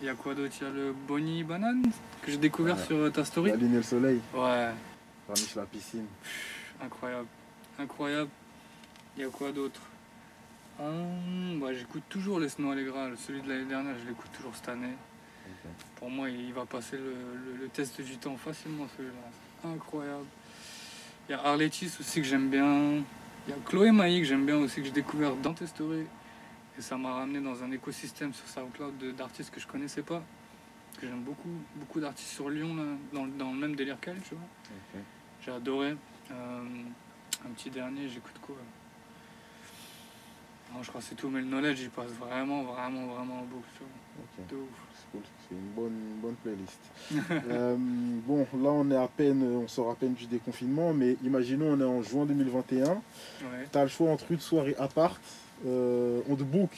Il 0.00 0.06
y 0.06 0.10
a 0.10 0.14
quoi 0.14 0.34
d'autre? 0.34 0.52
Il 0.60 0.64
y 0.66 0.70
a 0.70 0.72
le 0.72 0.92
Bonnie 1.06 1.42
Banane 1.44 1.82
que 2.22 2.30
j'ai 2.30 2.36
découvert 2.38 2.78
sur 2.78 2.96
euh, 2.96 3.10
ta 3.10 3.24
story. 3.24 3.50
La 3.50 3.56
ligne 3.56 3.74
et 3.74 3.76
le 3.76 3.82
soleil, 3.82 4.20
Ouais, 4.34 4.70
Ramis 5.28 5.52
la 5.56 5.64
piscine. 5.64 6.06
incroyable. 6.82 7.26
Incroyable. 7.78 8.30
Il 9.16 9.22
y 9.22 9.26
a 9.26 9.28
quoi 9.30 9.52
d'autre? 9.52 9.80
Hum, 10.78 11.58
bah, 11.60 11.72
J'écoute 11.72 12.02
toujours 12.08 12.38
les 12.38 12.48
Snow 12.48 12.70
Allegra. 12.70 13.08
Celui 13.16 13.40
de 13.42 13.48
l'année 13.48 13.64
dernière, 13.64 13.94
je 14.02 14.08
l'écoute 14.08 14.30
toujours 14.32 14.54
cette 14.54 14.68
année. 14.68 14.92
Pour 15.96 16.10
moi, 16.10 16.28
il 16.28 16.52
va 16.52 16.66
passer 16.66 16.96
le, 16.98 17.14
le- 17.14 17.56
le 17.62 17.68
test 17.68 18.00
du 18.00 18.16
temps 18.18 18.36
facilement, 18.36 18.86
celui-là. 18.96 19.14
C'est 19.62 19.68
incroyable. 19.68 20.26
Il 21.28 21.32
y 21.32 21.34
a 21.34 21.42
Arletis 21.44 21.90
aussi 21.98 22.20
que 22.20 22.26
j'aime 22.26 22.48
bien. 22.50 23.02
Il 23.46 23.50
y 23.50 23.52
a 23.52 23.56
Chloé 23.64 23.90
Maï 23.92 24.20
que 24.20 24.26
j'aime 24.26 24.44
bien 24.44 24.56
aussi, 24.56 24.76
que 24.80 24.86
j'ai 24.86 24.92
découvert 24.92 25.34
dans 25.36 25.54
tes 25.54 25.66
stories. 25.66 26.06
Et 26.78 26.82
ça 26.82 26.96
m'a 26.98 27.14
ramené 27.14 27.40
dans 27.40 27.62
un 27.62 27.70
écosystème 27.72 28.34
sur 28.34 28.46
SoundCloud 28.46 29.14
d'artistes 29.16 29.50
que 29.52 29.60
je 29.60 29.66
connaissais 29.66 30.02
pas. 30.02 30.22
Parce 30.90 31.00
que 31.00 31.06
j'aime 31.08 31.22
beaucoup, 31.22 31.48
beaucoup 31.76 32.00
d'artistes 32.00 32.30
sur 32.32 32.50
Lyon, 32.50 32.74
là, 32.76 32.82
dans, 33.12 33.26
dans 33.26 33.52
le 33.52 33.58
même 33.58 33.76
délire 33.76 33.98
qu'elle, 34.00 34.20
tu 34.28 34.34
vois. 34.34 34.44
J'ai 35.44 35.52
adoré. 35.52 35.96
Euh, 36.30 36.60
un 37.46 37.50
petit 37.50 37.70
dernier, 37.70 38.08
j'écoute 38.08 38.36
quoi? 38.42 38.56
Non, 40.74 40.82
je 40.82 40.88
crois 40.88 41.00
que 41.00 41.06
c'est 41.06 41.14
tout, 41.14 41.28
mais 41.28 41.40
le 41.40 41.46
knowledge, 41.46 41.80
il 41.80 41.90
passe 41.90 42.10
vraiment, 42.12 42.64
vraiment, 42.64 43.06
vraiment 43.06 43.40
en 43.40 43.44
boucle. 43.44 43.66
De 44.50 44.56
ouf. 44.56 44.68
C'est 44.92 45.10
cool. 45.12 45.20
C'est 45.48 45.54
une 45.54 45.70
bonne, 45.74 46.18
bonne 46.20 46.34
playlist. 46.36 46.80
Euh, 47.50 47.76
bon, 47.78 48.46
là 48.54 48.70
on 48.70 48.90
est 48.90 48.96
à 48.96 49.08
peine, 49.08 49.42
on 49.42 49.68
sort 49.68 49.90
à 49.90 49.94
peine 49.94 50.14
du 50.14 50.26
déconfinement, 50.26 50.92
mais 50.92 51.16
imaginons 51.22 51.72
on 51.72 51.80
est 51.80 51.84
en 51.84 52.02
juin 52.02 52.26
2021. 52.26 52.84
Ouais. 52.84 53.00
Tu 53.70 53.78
as 53.78 53.82
le 53.82 53.88
choix 53.88 54.10
entre 54.10 54.30
une 54.32 54.40
soirée 54.40 54.74
appart, 54.78 55.20
euh, 55.66 56.20
on 56.28 56.36
te 56.36 56.42
book 56.42 56.70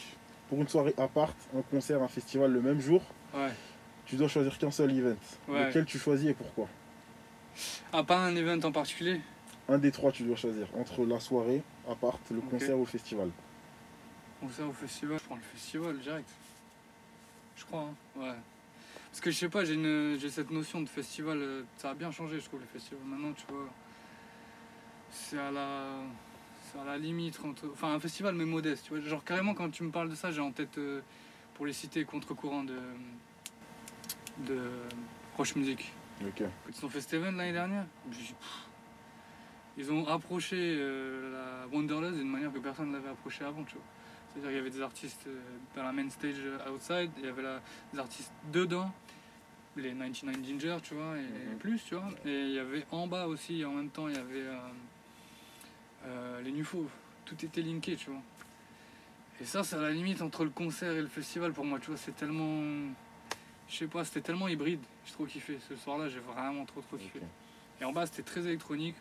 pour 0.49 0.61
une 0.61 0.68
soirée 0.68 0.95
appart, 0.99 1.37
un 1.57 1.62
concert, 1.62 2.02
un 2.02 2.09
festival 2.09 2.52
le 2.52 2.61
même 2.61 2.80
jour. 2.80 3.02
Ouais. 3.35 3.50
Tu 4.07 4.16
dois 4.16 4.28
choisir 4.28 4.57
qu'un 4.59 4.71
seul 4.71 4.97
event. 4.97 5.16
Ouais. 5.49 5.66
Lequel 5.66 5.85
tu 5.85 5.99
choisis 5.99 6.28
et 6.28 6.35
pourquoi? 6.35 6.68
Ah, 7.92 8.02
pas 8.02 8.18
un 8.18 8.35
event 8.37 8.61
en 8.64 8.73
particulier? 8.73 9.21
Un 9.68 9.78
des 9.78 9.90
trois 9.90 10.12
tu 10.12 10.23
dois 10.23 10.37
choisir 10.37 10.66
entre 10.78 11.04
la 11.04 11.21
soirée, 11.21 11.62
appart, 11.90 12.21
le 12.30 12.40
concert 12.40 12.76
ou 12.76 12.80
le 12.80 12.87
festival. 12.87 13.30
Concert 14.40 14.68
au 14.68 14.73
festival, 14.73 15.18
je 15.18 15.25
prends 15.25 15.37
le 15.37 15.42
festival 15.42 15.99
direct. 15.99 16.28
Je 17.57 17.64
crois, 17.64 17.83
hein. 17.83 18.21
ouais. 18.21 18.35
Parce 19.11 19.21
que 19.21 19.30
je 19.30 19.37
sais 19.37 19.49
pas, 19.49 19.64
j'ai 19.64 20.30
cette 20.30 20.50
notion 20.50 20.80
de 20.80 20.88
festival, 20.88 21.38
euh, 21.38 21.62
ça 21.78 21.90
a 21.90 21.95
bien 21.95 22.11
changé, 22.11 22.38
je 22.38 22.45
trouve, 22.45 22.61
les 22.61 22.66
festivals. 22.66 23.04
Maintenant, 23.04 23.33
tu 23.33 23.45
vois, 23.49 23.68
c'est 25.11 25.38
à 25.38 25.50
la, 25.50 25.87
c'est 26.71 26.78
à 26.78 26.85
la 26.85 26.99
limite 26.99 27.40
entre, 27.45 27.68
enfin, 27.73 27.95
un 27.95 28.00
festival 28.00 28.35
mais 28.35 28.45
modeste, 28.45 28.85
tu 28.85 28.95
vois. 28.95 29.00
Genre 29.00 29.25
carrément, 29.25 29.54
quand 29.54 29.71
tu 29.71 29.83
me 29.83 29.90
parles 29.90 30.11
de 30.11 30.14
ça, 30.14 30.30
j'ai 30.30 30.40
en 30.40 30.52
tête, 30.52 30.78
euh, 30.78 31.00
pour 31.54 31.66
les 31.66 31.73
citer, 31.73 32.04
contre-courant 32.04 32.62
de, 32.62 32.78
de 34.47 34.71
Roche 35.37 35.57
Music. 35.57 35.92
Ok. 36.25 36.38
Quand 36.38 36.78
ils 36.78 36.85
ont 36.85 36.88
fait 36.88 37.00
Steven 37.00 37.37
l'année 37.37 37.52
dernière, 37.52 37.87
je 38.11 38.18
ils 39.78 39.92
ont 39.92 40.09
approché 40.09 40.57
euh, 40.57 41.33
la 41.33 41.68
Wonderlust 41.68 42.16
d'une 42.16 42.28
manière 42.28 42.52
que 42.52 42.59
personne 42.59 42.88
ne 42.88 42.95
l'avait 42.95 43.11
approché 43.11 43.45
avant, 43.45 43.62
tu 43.62 43.75
vois. 43.75 43.85
C'est-à-dire 44.40 44.50
qu'il 44.50 44.57
y 44.59 44.61
avait 44.61 44.71
des 44.71 44.83
artistes 44.83 45.26
euh, 45.26 45.40
dans 45.75 45.83
la 45.83 45.92
main 45.92 46.09
stage 46.11 46.37
euh, 46.38 46.71
outside, 46.71 47.11
il 47.18 47.25
y 47.25 47.28
avait 47.28 47.42
la- 47.42 47.61
des 47.92 47.99
artistes 47.99 48.33
dedans, 48.52 48.92
les 49.76 49.92
99 49.92 50.37
Ginger, 50.45 50.76
tu 50.83 50.95
vois, 50.95 51.16
et 51.18 51.23
Mhm. 51.23 51.59
plus, 51.59 51.83
tu 51.85 51.95
vois. 51.97 52.09
Et 52.25 52.42
il 52.47 52.52
y 52.52 52.59
avait 52.59 52.87
en 52.92 53.07
bas 53.09 53.26
aussi, 53.26 53.64
en 53.64 53.73
même 53.73 53.90
temps, 53.90 54.09
il 54.09 54.14
y 54.14 54.18
avait 54.18 54.42
euh, 54.47 54.57
euh, 56.07 56.40
les 56.42 56.52
Nufo. 56.52 56.88
Tout 57.25 57.37
était 57.45 57.62
linké, 57.62 57.97
tu 57.97 58.11
vois. 58.11 58.23
Et 59.40 59.45
ça, 59.45 59.62
c'est 59.64 59.76
à 59.76 59.80
la 59.80 59.90
limite 59.90 60.23
entre 60.23 60.45
le 60.45 60.50
concert 60.50 60.92
et 60.92 61.00
le 61.02 61.09
festival 61.09 61.52
pour 61.52 61.64
moi, 61.64 61.78
tu 61.78 61.88
vois. 61.88 61.97
C'est 61.97 62.14
tellement. 62.16 62.62
Je 63.68 63.76
sais 63.76 63.87
pas, 63.87 64.04
c'était 64.04 64.21
tellement 64.23 64.49
hybride. 64.49 64.80
J'ai 65.07 65.12
trop 65.12 65.26
kiffé. 65.26 65.59
Ce 65.68 65.76
soir-là, 65.76 66.09
j'ai 66.09 66.21
vraiment 66.21 66.64
trop 66.64 66.80
trop 66.80 66.97
kiffé. 66.97 67.21
Et 67.80 67.85
en 67.85 67.92
bas, 67.92 68.07
c'était 68.07 68.23
très 68.23 68.40
électronique. 68.47 68.97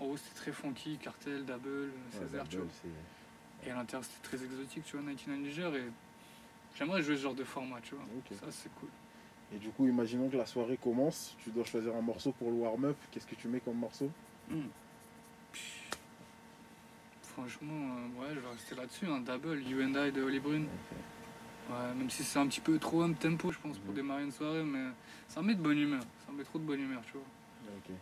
En 0.00 0.06
haut, 0.06 0.16
c'était 0.16 0.34
très 0.36 0.52
funky, 0.52 0.98
cartel, 0.98 1.44
double, 1.44 1.68
Ouais, 1.68 2.18
Césaire, 2.20 2.48
tu 2.48 2.56
vois. 2.58 2.66
Et 3.66 3.70
à 3.70 3.74
l'intérieur, 3.74 4.04
c'était 4.04 4.36
très 4.36 4.44
exotique, 4.44 4.84
tu 4.84 4.96
vois, 4.96 5.04
99 5.10 5.38
Niger. 5.38 5.74
Et 5.76 5.84
j'aimerais 6.76 7.02
jouer 7.02 7.16
ce 7.16 7.22
genre 7.22 7.34
de 7.34 7.44
format, 7.44 7.80
tu 7.80 7.94
vois. 7.94 8.04
Ça, 8.38 8.46
c'est 8.50 8.72
cool. 8.74 8.88
Et 9.54 9.58
du 9.58 9.70
coup, 9.70 9.86
imaginons 9.86 10.28
que 10.28 10.36
la 10.36 10.46
soirée 10.46 10.76
commence, 10.82 11.36
tu 11.38 11.50
dois 11.50 11.64
choisir 11.64 11.94
un 11.94 12.00
morceau 12.00 12.32
pour 12.32 12.50
le 12.50 12.56
warm-up. 12.56 12.96
Qu'est-ce 13.10 13.26
que 13.26 13.34
tu 13.36 13.48
mets 13.48 13.60
comme 13.60 13.76
morceau? 13.76 14.10
Hmm. 14.50 14.62
Franchement, 17.22 17.72
euh, 17.96 18.20
ouais, 18.20 18.28
je 18.34 18.40
vais 18.40 18.48
rester 18.48 18.74
là-dessus. 18.74 19.06
Un 19.06 19.20
double, 19.20 19.60
You 19.62 19.82
and 19.82 19.94
I 20.06 20.12
de 20.12 20.22
Holly 20.22 20.38
Brune. 20.40 20.66
Ouais, 21.70 21.94
même 21.96 22.10
si 22.10 22.22
c'est 22.22 22.38
un 22.38 22.46
petit 22.46 22.60
peu 22.60 22.78
trop 22.78 23.02
un 23.02 23.12
tempo, 23.12 23.50
je 23.50 23.58
pense, 23.58 23.78
pour 23.78 23.90
Mhm. 23.90 23.94
démarrer 23.94 24.22
une 24.24 24.30
soirée, 24.32 24.62
mais 24.62 24.90
ça 25.28 25.40
met 25.42 25.54
de 25.54 25.60
bonne 25.62 25.78
humeur. 25.78 26.02
Ça 26.26 26.32
met 26.32 26.44
trop 26.44 26.58
de 26.58 26.64
bonne 26.64 26.80
humeur, 26.80 27.02
tu 27.06 27.12
vois. 27.14 27.22
Ok. 27.78 27.94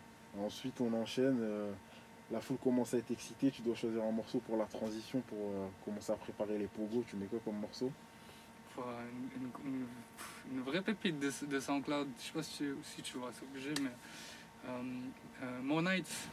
Ensuite, 0.44 0.81
on 0.81 0.92
enchaîne. 0.94 1.38
euh, 1.40 1.72
la 2.30 2.40
foule 2.40 2.56
commence 2.62 2.94
à 2.94 2.98
être 2.98 3.11
excitée. 3.11 3.50
Tu 3.50 3.62
dois 3.62 3.74
choisir 3.74 4.02
un 4.02 4.11
morceau 4.12 4.38
pour 4.38 4.56
la 4.56 4.64
transition, 4.66 5.20
pour 5.20 5.38
euh, 5.38 5.68
commencer 5.85 6.12
à 6.12 6.16
préparer 6.16 6.58
les 6.58 6.66
pogos. 6.66 7.04
Tu 7.08 7.16
mets 7.16 7.26
quoi 7.26 7.40
comme 7.44 7.58
morceau? 7.58 7.90
Une, 10.50 10.61
vraie 10.62 10.80
pépite 10.80 11.18
de, 11.18 11.30
de 11.46 11.61
SoundCloud. 11.61 12.08
Je 12.18 12.22
sais 12.24 12.32
pas 12.32 12.42
si 12.42 12.56
tu, 12.58 12.74
si 12.82 13.02
tu 13.02 13.18
vois, 13.18 13.30
c'est 13.32 13.44
obligé, 13.44 13.74
mais. 13.82 13.90
Euh, 14.66 14.82
euh, 15.42 15.62
More 15.62 15.82
Nights. 15.82 16.28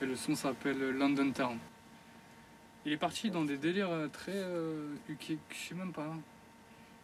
Et 0.00 0.06
le 0.06 0.16
son 0.16 0.34
s'appelle 0.34 0.78
London 0.90 1.30
Town. 1.32 1.58
Il 2.86 2.92
est 2.92 2.96
parti 2.96 3.30
dans 3.30 3.44
des 3.44 3.58
délires 3.58 3.90
très. 4.12 4.42
UK, 5.08 5.36
je 5.50 5.56
sais 5.56 5.74
même 5.74 5.92
pas. 5.92 6.04
hein. 6.06 6.20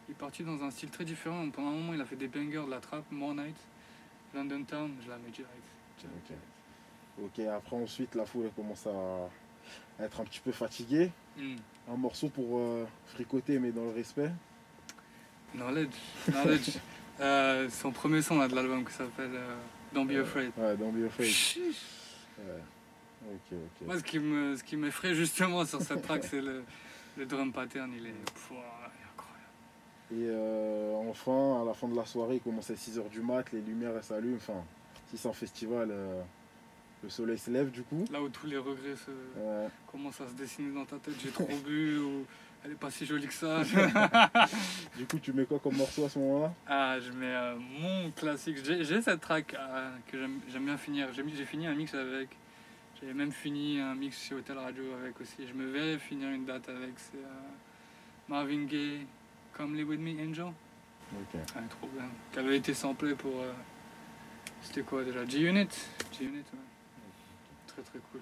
Il 0.07 0.13
est 0.13 0.15
parti 0.17 0.43
dans 0.43 0.63
un 0.63 0.71
style 0.71 0.89
très 0.89 1.05
différent. 1.05 1.47
Pendant 1.49 1.67
un 1.67 1.73
moment, 1.73 1.93
il 1.93 2.01
a 2.01 2.05
fait 2.05 2.15
des 2.15 2.27
bangers 2.27 2.65
de 2.65 2.71
la 2.71 2.79
trappe, 2.79 3.11
More 3.11 3.35
Nights. 3.35 3.59
London 4.33 4.63
Town, 4.63 4.91
je 5.03 5.09
la 5.09 5.17
mets 5.17 5.29
direct. 5.29 6.56
Ok, 7.23 7.39
après, 7.39 7.75
ensuite, 7.75 8.15
la 8.15 8.25
foule 8.25 8.45
elle 8.45 8.51
commence 8.51 8.85
à 8.87 10.03
être 10.03 10.21
un 10.21 10.23
petit 10.23 10.39
peu 10.39 10.51
fatiguée. 10.51 11.11
Hmm. 11.37 11.55
Un 11.91 11.97
morceau 11.97 12.29
pour 12.29 12.59
euh, 12.59 12.85
fricoter, 13.07 13.59
mais 13.59 13.71
dans 13.71 13.85
le 13.85 13.91
respect. 13.91 14.31
Knowledge. 15.53 15.95
Knowledge. 16.27 16.77
Euh, 17.19 17.67
son 17.71 17.91
premier 17.91 18.21
son 18.21 18.37
là, 18.37 18.47
de 18.47 18.53
l'album 18.53 18.85
qui 18.85 18.93
s'appelle 18.93 19.31
euh, 19.33 19.55
Don't 19.91 20.05
Be 20.05 20.17
Afraid. 20.17 20.51
Ouais, 20.55 20.77
dans 20.77 20.91
Be 20.91 21.05
Afraid. 21.07 21.33
Ouais. 22.37 22.61
Moi, 23.87 23.97
ce 23.97 24.03
qui 24.03 24.19
me, 24.19 24.55
ce 24.55 24.63
qui 24.63 24.77
m'effraie 24.77 25.15
justement 25.15 25.65
sur 25.65 25.81
cette 25.81 26.03
track, 26.03 26.23
c'est 26.23 26.41
le, 26.41 26.63
le 27.17 27.25
drum 27.25 27.51
pattern. 27.51 27.91
Il 27.97 28.05
est, 28.05 28.11
pff, 28.11 28.51
ouah, 28.51 28.57
il 28.85 29.01
est 29.01 29.09
incroyable. 29.15 29.49
Et 30.11 30.29
euh, 30.29 30.93
enfin, 31.09 31.59
à 31.59 31.65
la 31.65 31.73
fin 31.73 31.87
de 31.87 31.95
la 31.95 32.05
soirée, 32.05 32.35
il 32.35 32.41
commence 32.41 32.69
à 32.69 32.75
6h 32.75 33.09
du 33.09 33.21
mat, 33.21 33.51
les 33.51 33.61
lumières 33.61 33.93
elles 33.95 34.03
s'allument. 34.03 34.37
Enfin, 34.37 34.63
si 35.09 35.17
c'est 35.17 35.27
un 35.27 35.33
festival, 35.33 35.91
le 37.03 37.09
soleil 37.09 37.37
se 37.37 37.51
lève 37.51 37.69
du 37.71 37.83
coup. 37.83 38.05
Là 38.11 38.21
où 38.21 38.29
tous 38.29 38.47
les 38.47 38.57
regrets 38.57 38.95
se, 38.95 39.11
Ouais. 39.39 39.67
commencent 39.91 40.21
à 40.21 40.27
se 40.27 40.33
dessiner 40.33 40.73
dans 40.73 40.85
ta 40.85 40.97
tête, 40.97 41.15
j'ai 41.21 41.29
trop 41.29 41.47
bu 41.65 41.97
ou 41.99 42.25
elle 42.63 42.71
est 42.71 42.75
pas 42.75 42.89
si 42.89 43.05
jolie 43.05 43.27
que 43.27 43.33
ça. 43.33 43.61
Du 44.97 45.05
coup, 45.05 45.19
tu 45.19 45.31
mets 45.31 45.45
quoi 45.45 45.59
comme 45.59 45.75
morceau 45.77 46.05
à 46.05 46.09
ce 46.09 46.19
moment-là? 46.19 46.53
Ah, 46.67 46.97
je 46.99 47.11
mets 47.11 47.33
euh, 47.33 47.55
mon 47.55 48.11
classique. 48.11 48.57
J'ai, 48.63 49.01
cette 49.01 49.21
track 49.21 49.53
euh, 49.53 49.89
que 50.07 50.17
j'aime, 50.17 50.65
bien 50.65 50.77
finir. 50.77 51.07
J'ai, 51.13 51.23
fini 51.45 51.67
un 51.67 51.75
mix 51.75 51.93
avec. 51.93 52.29
J'avais 52.99 53.13
même 53.13 53.31
fini 53.31 53.79
un 53.79 53.93
mix 53.93 54.21
chez 54.21 54.33
Hotel 54.35 54.57
Radio 54.57 54.83
avec 54.99 55.21
aussi. 55.21 55.47
Je 55.47 55.53
me 55.53 55.67
verrais 55.67 55.99
finir 55.99 56.29
une 56.29 56.45
date 56.45 56.67
avec. 56.67 56.93
C'est 56.97 57.17
euh, 57.17 57.47
Marvin 58.27 58.65
Gaye, 58.65 59.05
Come 59.53 59.75
Live 59.75 59.89
With 59.89 59.99
Me 59.99 60.19
Angel. 60.27 60.45
Ok. 61.13 61.39
Ah, 61.55 61.59
trop 61.69 61.87
bien. 61.93 62.09
Qui 62.33 62.39
avait 62.39 62.57
été 62.57 62.73
samplé 62.73 63.13
pour. 63.13 63.43
C'était 64.61 64.81
quoi 64.81 65.03
déjà? 65.03 65.25
G-Unit? 65.25 65.69
G-Unit, 66.11 66.37
ouais. 66.39 66.59
Très 67.77 67.83
très 67.83 67.99
cool. 68.11 68.21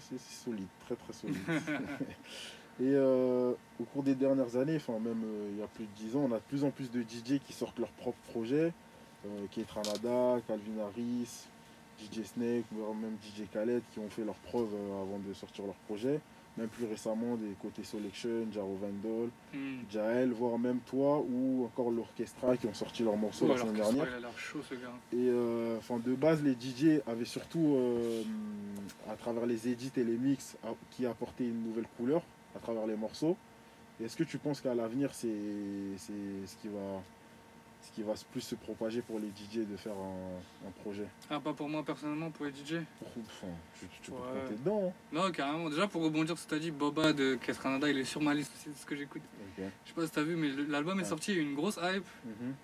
C'est 0.00 0.18
solide, 0.18 0.66
très 0.84 0.96
très 0.96 1.12
solide. 1.12 1.36
Et 2.80 2.94
euh, 2.94 3.52
au 3.80 3.84
cours 3.84 4.02
des 4.02 4.14
dernières 4.14 4.56
années, 4.56 4.76
enfin 4.76 4.98
même 4.98 5.22
euh, 5.24 5.50
il 5.52 5.58
y 5.58 5.62
a 5.62 5.68
plus 5.68 5.84
de 5.84 5.90
10 6.08 6.16
ans, 6.16 6.26
on 6.28 6.32
a 6.32 6.38
de 6.38 6.44
plus 6.48 6.64
en 6.64 6.70
plus 6.70 6.90
de 6.90 7.00
DJ 7.00 7.40
qui 7.44 7.52
sortent 7.52 7.78
leurs 7.78 7.90
propres 7.90 8.18
projets. 8.30 8.72
Euh, 9.26 9.46
Kate 9.50 9.70
Ranada, 9.70 10.40
Calvin 10.46 10.80
Harris, 10.82 11.46
DJ 11.98 12.24
Snake, 12.24 12.64
même 12.72 13.16
DJ 13.22 13.48
Khaled 13.52 13.82
qui 13.92 14.00
ont 14.00 14.10
fait 14.10 14.24
leurs 14.24 14.34
preuves 14.36 14.74
euh, 14.74 15.02
avant 15.02 15.18
de 15.18 15.32
sortir 15.32 15.64
leur 15.66 15.74
projet. 15.86 16.20
Même 16.58 16.68
plus 16.68 16.86
récemment 16.86 17.36
des 17.36 17.52
côtés 17.62 17.84
Selection, 17.84 18.46
Jaro 18.52 18.76
Vandal, 18.80 19.28
Hmm. 19.54 19.78
Jael, 19.90 20.32
voire 20.32 20.58
même 20.58 20.80
toi 20.80 21.20
ou 21.20 21.64
encore 21.64 21.90
l'Orchestra 21.90 22.56
qui 22.56 22.66
ont 22.66 22.74
sorti 22.74 23.02
leurs 23.02 23.16
morceaux 23.16 23.46
la 23.46 23.56
semaine 23.56 23.74
dernière. 23.74 24.06
il 24.10 24.14
a 24.16 24.20
l'air 24.20 24.38
chaud 24.38 24.60
ce 24.68 24.74
gars. 24.74 24.92
Et 25.12 25.28
euh, 25.30 25.78
enfin, 25.78 25.98
de 26.04 26.14
base, 26.14 26.42
les 26.42 26.52
DJ 26.52 27.00
avaient 27.06 27.24
surtout, 27.24 27.76
euh, 27.76 28.22
à 29.08 29.14
travers 29.14 29.46
les 29.46 29.68
edits 29.68 29.92
et 29.96 30.04
les 30.04 30.16
mix, 30.18 30.56
qui 30.90 31.06
apportaient 31.06 31.44
une 31.46 31.62
nouvelle 31.62 31.86
couleur 31.96 32.22
à 32.56 32.58
travers 32.58 32.86
les 32.86 32.96
morceaux. 32.96 33.36
Est-ce 34.02 34.16
que 34.16 34.24
tu 34.24 34.38
penses 34.38 34.60
qu'à 34.60 34.74
l'avenir, 34.74 35.14
c'est 35.14 35.28
ce 35.96 36.56
qui 36.60 36.68
va 36.68 37.00
ce 37.88 37.94
qui 37.94 38.02
va 38.02 38.14
se- 38.16 38.24
plus 38.26 38.40
se 38.40 38.54
propager 38.54 39.02
pour 39.02 39.18
les 39.18 39.28
DJ 39.28 39.66
de 39.66 39.76
faire 39.76 39.92
un, 39.94 40.68
un 40.68 40.70
projet 40.82 41.06
Ah, 41.30 41.40
pas 41.40 41.52
pour 41.52 41.68
moi 41.68 41.82
personnellement, 41.82 42.30
pour 42.30 42.44
les 42.46 42.52
DJ 42.52 42.82
Pour- 42.98 43.08
enfin, 43.26 43.46
tu, 43.78 43.86
tu 44.02 44.10
peux 44.10 44.16
te 44.16 44.40
compter 44.40 44.54
dedans. 44.62 44.88
hein. 44.88 44.92
Non, 45.12 45.30
carrément. 45.32 45.68
Déjà, 45.70 45.86
pour 45.88 46.02
rebondir 46.02 46.28
sur 46.36 46.38
ce 46.38 46.44
que 46.44 46.50
tu 46.50 46.54
as 46.56 46.58
dit, 46.58 46.70
Boba 46.70 47.12
de 47.12 47.34
Kate 47.36 47.58
Ranada, 47.58 47.88
il 47.88 47.98
est 47.98 48.04
sur 48.04 48.20
ma 48.22 48.34
liste 48.34 48.52
aussi, 48.54 48.70
c'est 48.74 48.82
ce 48.82 48.86
que 48.86 48.96
j'écoute. 48.96 49.22
Ok. 49.58 49.64
Je 49.84 49.88
sais 49.88 49.94
pas 49.94 50.06
si 50.06 50.12
t'as 50.12 50.22
vu, 50.22 50.36
mais 50.36 50.50
l'album 50.68 51.00
est 51.00 51.04
sorti, 51.04 51.32
il 51.32 51.36
y 51.36 51.38
a 51.40 51.42
eu 51.42 51.46
une 51.46 51.54
grosse 51.56 51.76
hype. 51.82 52.04
Mhm. 52.24 52.54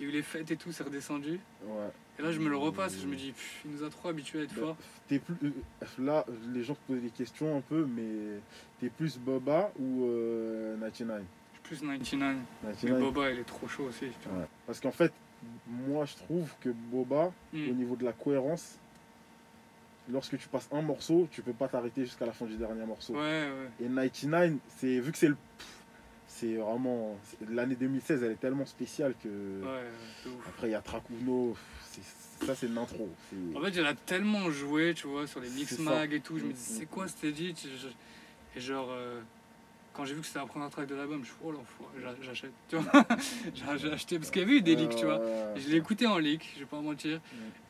Il 0.00 0.06
y 0.06 0.08
a 0.08 0.08
eu 0.10 0.12
les 0.16 0.22
fêtes 0.22 0.50
et 0.50 0.56
tout, 0.56 0.72
c'est 0.72 0.82
redescendu. 0.84 1.38
Ouais. 1.64 1.88
Et 2.18 2.22
là, 2.22 2.32
je 2.32 2.40
me 2.40 2.48
le 2.48 2.56
repasse 2.56 2.94
et 2.96 3.00
je 3.00 3.06
me 3.06 3.14
dis, 3.16 3.32
pff, 3.32 3.62
il 3.64 3.70
nous 3.72 3.84
a 3.84 3.90
trop 3.90 4.08
habitués 4.08 4.40
à 4.40 4.42
être 4.44 4.54
Bah, 4.54 4.60
forts. 4.60 4.76
T'es 5.08 5.18
plus, 5.18 5.34
euh, 5.44 5.50
là, 5.98 6.24
les 6.52 6.62
gens 6.64 6.74
te 6.74 6.80
posent 6.92 7.02
des 7.02 7.10
questions 7.10 7.56
un 7.56 7.60
peu, 7.60 7.86
mais 7.86 8.40
t'es 8.80 8.88
plus 8.88 9.18
Boba 9.18 9.72
ou 9.78 10.04
euh, 10.06 10.76
99 10.78 11.22
Je 11.52 11.54
suis 11.54 11.62
plus 11.80 11.86
99. 11.86 12.36
Mais 12.64 12.70
99 12.72 13.00
Boba, 13.00 13.30
il 13.30 13.38
est 13.40 13.44
trop 13.44 13.68
chaud 13.68 13.84
aussi. 13.84 14.06
Ouais. 14.06 14.46
Parce 14.66 14.80
qu'en 14.80 14.92
fait, 14.92 15.12
moi 15.66 16.04
je 16.04 16.14
trouve 16.16 16.52
que 16.60 16.68
Boba, 16.70 17.32
Hmm. 17.52 17.68
au 17.70 17.72
niveau 17.74 17.96
de 17.96 18.04
la 18.04 18.12
cohérence, 18.12 18.78
lorsque 20.10 20.38
tu 20.38 20.48
passes 20.48 20.68
un 20.72 20.82
morceau, 20.82 21.28
tu 21.30 21.42
peux 21.42 21.52
pas 21.52 21.68
t'arrêter 21.68 22.04
jusqu'à 22.04 22.26
la 22.26 22.32
fin 22.32 22.46
du 22.46 22.56
dernier 22.56 22.84
morceau. 22.86 23.14
Ouais, 23.14 23.20
ouais. 23.20 23.68
Et 23.80 23.88
99, 23.88 24.52
c'est 24.78 24.98
vu 25.00 25.12
que 25.12 25.18
c'est 25.18 25.28
le 25.28 25.36
c'est 26.26 26.54
vraiment. 26.56 27.18
L'année 27.50 27.74
2016, 27.74 28.22
elle 28.22 28.32
est 28.32 28.40
tellement 28.40 28.64
spéciale 28.64 29.14
que. 29.22 29.28
Ouais. 29.62 29.90
Après, 30.48 30.68
il 30.68 30.72
y 30.72 30.74
a 30.74 30.80
Tracuno. 30.80 31.54
Ça, 32.46 32.54
c'est 32.56 32.66
une 32.66 32.78
intro. 32.78 33.08
En 33.54 33.60
fait, 33.60 33.72
j'en 33.74 33.86
ai 33.88 33.94
tellement 33.94 34.50
joué, 34.50 34.94
tu 34.94 35.06
vois, 35.08 35.26
sur 35.26 35.40
les 35.40 35.50
mix 35.50 35.78
mag 35.78 36.12
et 36.14 36.20
tout. 36.20 36.38
Je 36.38 36.44
me 36.44 36.50
Mm, 36.50 36.52
disais, 36.54 36.74
mm, 36.74 36.78
c'est 36.78 36.86
quoi 36.86 37.06
cet 37.06 37.22
edit? 37.24 37.54
Et 38.56 38.60
genre, 38.60 38.88
euh, 38.90 39.20
quand 39.92 40.04
j'ai 40.04 40.14
vu 40.14 40.20
que 40.20 40.26
c'était 40.26 40.38
la 40.38 40.46
première 40.46 40.70
track 40.70 40.88
de 40.88 40.94
l'album, 40.94 41.20
je 41.22 41.28
suis 41.28 41.36
oh 41.44 41.52
j'a- 42.00 42.14
j'achète. 42.22 42.52
Tu 42.68 42.76
vois, 42.76 43.06
j'ai 43.76 43.92
acheté 43.92 44.18
parce 44.18 44.30
qu'il 44.30 44.42
y 44.42 44.44
avait 44.44 44.54
eu 44.56 44.62
des 44.62 44.74
leaks, 44.74 44.96
tu 44.96 45.04
vois. 45.04 45.20
Je 45.56 45.68
l'ai 45.68 45.76
écouté 45.76 46.06
en 46.06 46.18
leak, 46.18 46.50
je 46.54 46.60
vais 46.60 46.66
pas 46.66 46.80
mentir. 46.80 47.20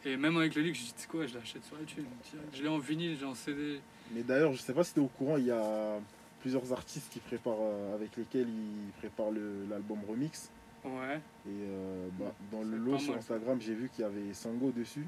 Et 0.04 0.16
même 0.16 0.36
avec 0.36 0.54
le 0.54 0.62
leak, 0.62 0.74
je 0.74 0.80
dit, 0.82 0.92
c'est 0.96 1.08
quoi, 1.08 1.26
je 1.26 1.34
l'achète 1.34 1.64
sur 1.64 1.80
iTunes. 1.80 2.04
Je 2.52 2.62
l'ai 2.62 2.68
en 2.68 2.78
vinyle, 2.78 3.16
j'ai 3.18 3.26
en 3.26 3.34
CD. 3.34 3.80
Mais 4.14 4.22
d'ailleurs, 4.22 4.52
je 4.52 4.58
sais 4.58 4.72
pas 4.72 4.84
si 4.84 4.94
tu 4.94 5.00
es 5.00 5.02
au 5.02 5.06
courant, 5.08 5.36
il 5.36 5.46
y 5.46 5.50
a 5.50 5.98
plusieurs 6.40 6.72
artistes 6.72 7.10
qui 7.12 7.20
préparent, 7.20 7.54
euh, 7.60 7.94
avec 7.94 8.16
lesquels 8.16 8.48
ils 8.48 8.92
préparent 8.98 9.30
l'album 9.70 9.98
remix. 10.08 10.50
Ouais. 10.84 11.20
Et 11.46 11.50
euh, 11.50 12.08
bah, 12.18 12.34
dans 12.50 12.62
le 12.62 12.76
lot 12.76 12.98
sur. 12.98 13.16
Instagram, 13.16 13.58
j'ai 13.60 13.74
vu 13.74 13.88
qu'il 13.88 14.02
y 14.02 14.06
avait 14.06 14.32
Sango 14.34 14.70
dessus. 14.72 15.06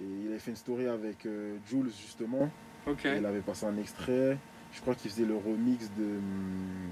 Et 0.00 0.04
il 0.24 0.28
avait 0.28 0.38
fait 0.38 0.50
une 0.52 0.56
story 0.56 0.86
avec 0.86 1.26
euh, 1.26 1.56
Jules 1.68 1.90
justement. 2.00 2.50
Ok. 2.86 3.04
Et 3.06 3.16
il 3.18 3.26
avait 3.26 3.40
passé 3.40 3.66
un 3.66 3.76
extrait. 3.78 4.38
Je 4.76 4.80
crois 4.82 4.94
qu'il 4.94 5.10
faisait 5.10 5.24
le 5.24 5.36
remix 5.36 5.90
de. 5.98 6.04
hum, 6.04 6.90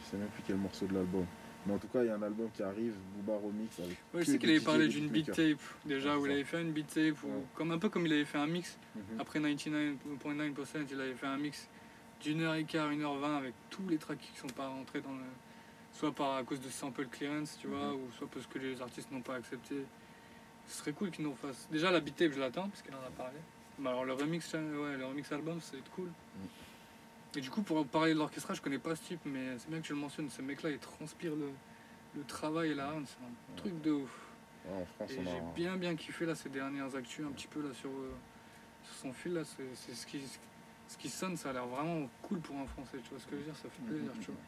Je 0.00 0.10
sais 0.10 0.16
même 0.16 0.28
plus 0.28 0.42
quel 0.46 0.56
morceau 0.56 0.86
de 0.86 0.94
l'album. 0.94 1.26
Mais 1.66 1.72
en 1.74 1.78
tout 1.78 1.88
cas, 1.88 2.02
il 2.02 2.06
y 2.06 2.10
a 2.10 2.14
un 2.14 2.22
album 2.22 2.48
qui 2.54 2.62
arrive, 2.62 2.92
Booba 3.16 3.38
Remix. 3.38 3.78
Avec 3.80 3.96
Ouais, 4.12 4.20
je 4.20 4.32
sais 4.32 4.38
qu'il 4.38 4.50
avait 4.50 4.60
parlé 4.60 4.86
d'une 4.86 5.08
beat 5.08 5.26
tape 5.32 5.58
déjà, 5.86 6.18
où 6.18 6.26
il 6.26 6.32
avait 6.32 6.44
fait 6.44 6.60
une 6.60 6.72
beat 6.72 6.86
tape, 6.92 7.16
comme 7.54 7.70
un 7.70 7.78
peu 7.78 7.88
comme 7.88 8.04
il 8.06 8.12
avait 8.12 8.24
fait 8.26 8.36
un 8.38 8.46
mix. 8.46 8.78
Mhm. 8.94 9.20
Après 9.20 9.40
99.9%, 9.40 10.86
il 10.90 11.00
avait 11.00 11.14
fait 11.14 11.26
un 11.26 11.38
mix 11.38 11.68
d'une 12.22 12.42
heure 12.42 12.54
et 12.54 12.64
quart, 12.64 12.90
une 12.90 13.02
heure 13.02 13.16
vingt 13.18 13.36
avec 13.38 13.54
tous 13.70 13.86
les 13.88 13.96
tracks 13.98 14.18
qui 14.18 14.38
sont 14.38 14.46
pas 14.48 14.68
rentrés 14.68 15.00
dans 15.00 15.12
le. 15.14 15.24
Soit 15.92 16.12
par 16.12 16.34
à 16.36 16.42
cause 16.42 16.60
de 16.60 16.68
sample 16.68 17.06
clearance, 17.06 17.56
tu 17.60 17.68
vois, 17.68 17.88
Mhm. 17.88 17.94
ou 17.94 18.12
soit 18.18 18.28
parce 18.30 18.46
que 18.46 18.58
les 18.58 18.82
artistes 18.82 19.10
n'ont 19.10 19.22
pas 19.22 19.36
accepté. 19.36 19.76
Ce 20.66 20.78
serait 20.78 20.92
cool 20.92 21.10
qu'ils 21.10 21.24
nous 21.24 21.34
fassent. 21.34 21.68
Déjà, 21.70 21.90
la 21.90 22.00
beat 22.00 22.16
tape, 22.16 22.32
je 22.32 22.40
l'attends, 22.40 22.68
parce 22.68 22.82
qu'il 22.82 22.94
en 22.94 22.98
a 23.06 23.10
parlé. 23.16 23.38
Mais 23.78 23.88
alors, 23.88 24.04
le 24.04 24.12
remix, 24.12 24.52
ouais, 24.54 24.96
le 24.96 25.06
remix 25.06 25.30
album, 25.32 25.58
c'est 25.60 25.82
cool. 25.94 26.08
Et 27.36 27.40
du 27.40 27.50
coup, 27.50 27.62
pour 27.62 27.84
parler 27.86 28.14
de 28.14 28.18
l'orchestra, 28.18 28.54
je 28.54 28.60
connais 28.60 28.78
pas 28.78 28.94
ce 28.94 29.02
type, 29.02 29.20
mais 29.24 29.58
c'est 29.58 29.68
bien 29.68 29.80
que 29.80 29.86
tu 29.86 29.92
le 29.92 29.98
mentionnes. 29.98 30.30
Ce 30.30 30.40
mec-là, 30.40 30.70
il 30.70 30.78
transpire 30.78 31.34
le, 31.34 31.50
le 32.16 32.22
travail 32.24 32.70
et 32.70 32.74
la 32.74 32.92
c'est 33.06 33.16
un 33.24 33.56
truc 33.56 33.80
de 33.82 33.90
ouf. 33.90 34.10
Ouais, 34.66 34.82
en 34.82 34.86
France, 34.86 35.10
Et 35.10 35.18
on 35.18 35.22
a. 35.22 35.24
j'ai 35.30 35.40
bien 35.54 35.76
bien 35.76 35.94
kiffé 35.96 36.24
là 36.24 36.34
ces 36.34 36.48
dernières 36.48 36.94
actus 36.94 37.26
un 37.26 37.32
petit 37.32 37.48
peu 37.48 37.60
là 37.60 37.74
sur, 37.74 37.90
euh, 37.90 38.12
sur 38.84 38.94
son 38.94 39.12
fil 39.12 39.34
là, 39.34 39.42
c'est 39.44 39.66
c'est 39.74 39.94
ce 39.94 40.06
qui 40.06 40.20
ce 40.88 40.96
qui 40.96 41.08
sonne, 41.08 41.36
ça 41.36 41.50
a 41.50 41.52
l'air 41.52 41.66
vraiment 41.66 42.08
cool 42.22 42.38
pour 42.40 42.56
un 42.56 42.66
français, 42.66 42.98
tu 43.02 43.10
vois 43.10 43.18
ce 43.18 43.24
que 43.24 43.32
je 43.32 43.36
veux 43.38 43.42
dire, 43.44 43.56
ça 43.56 43.68
fait 43.68 43.82
plaisir, 43.82 44.10
tu 44.20 44.26
vois. 44.26 44.40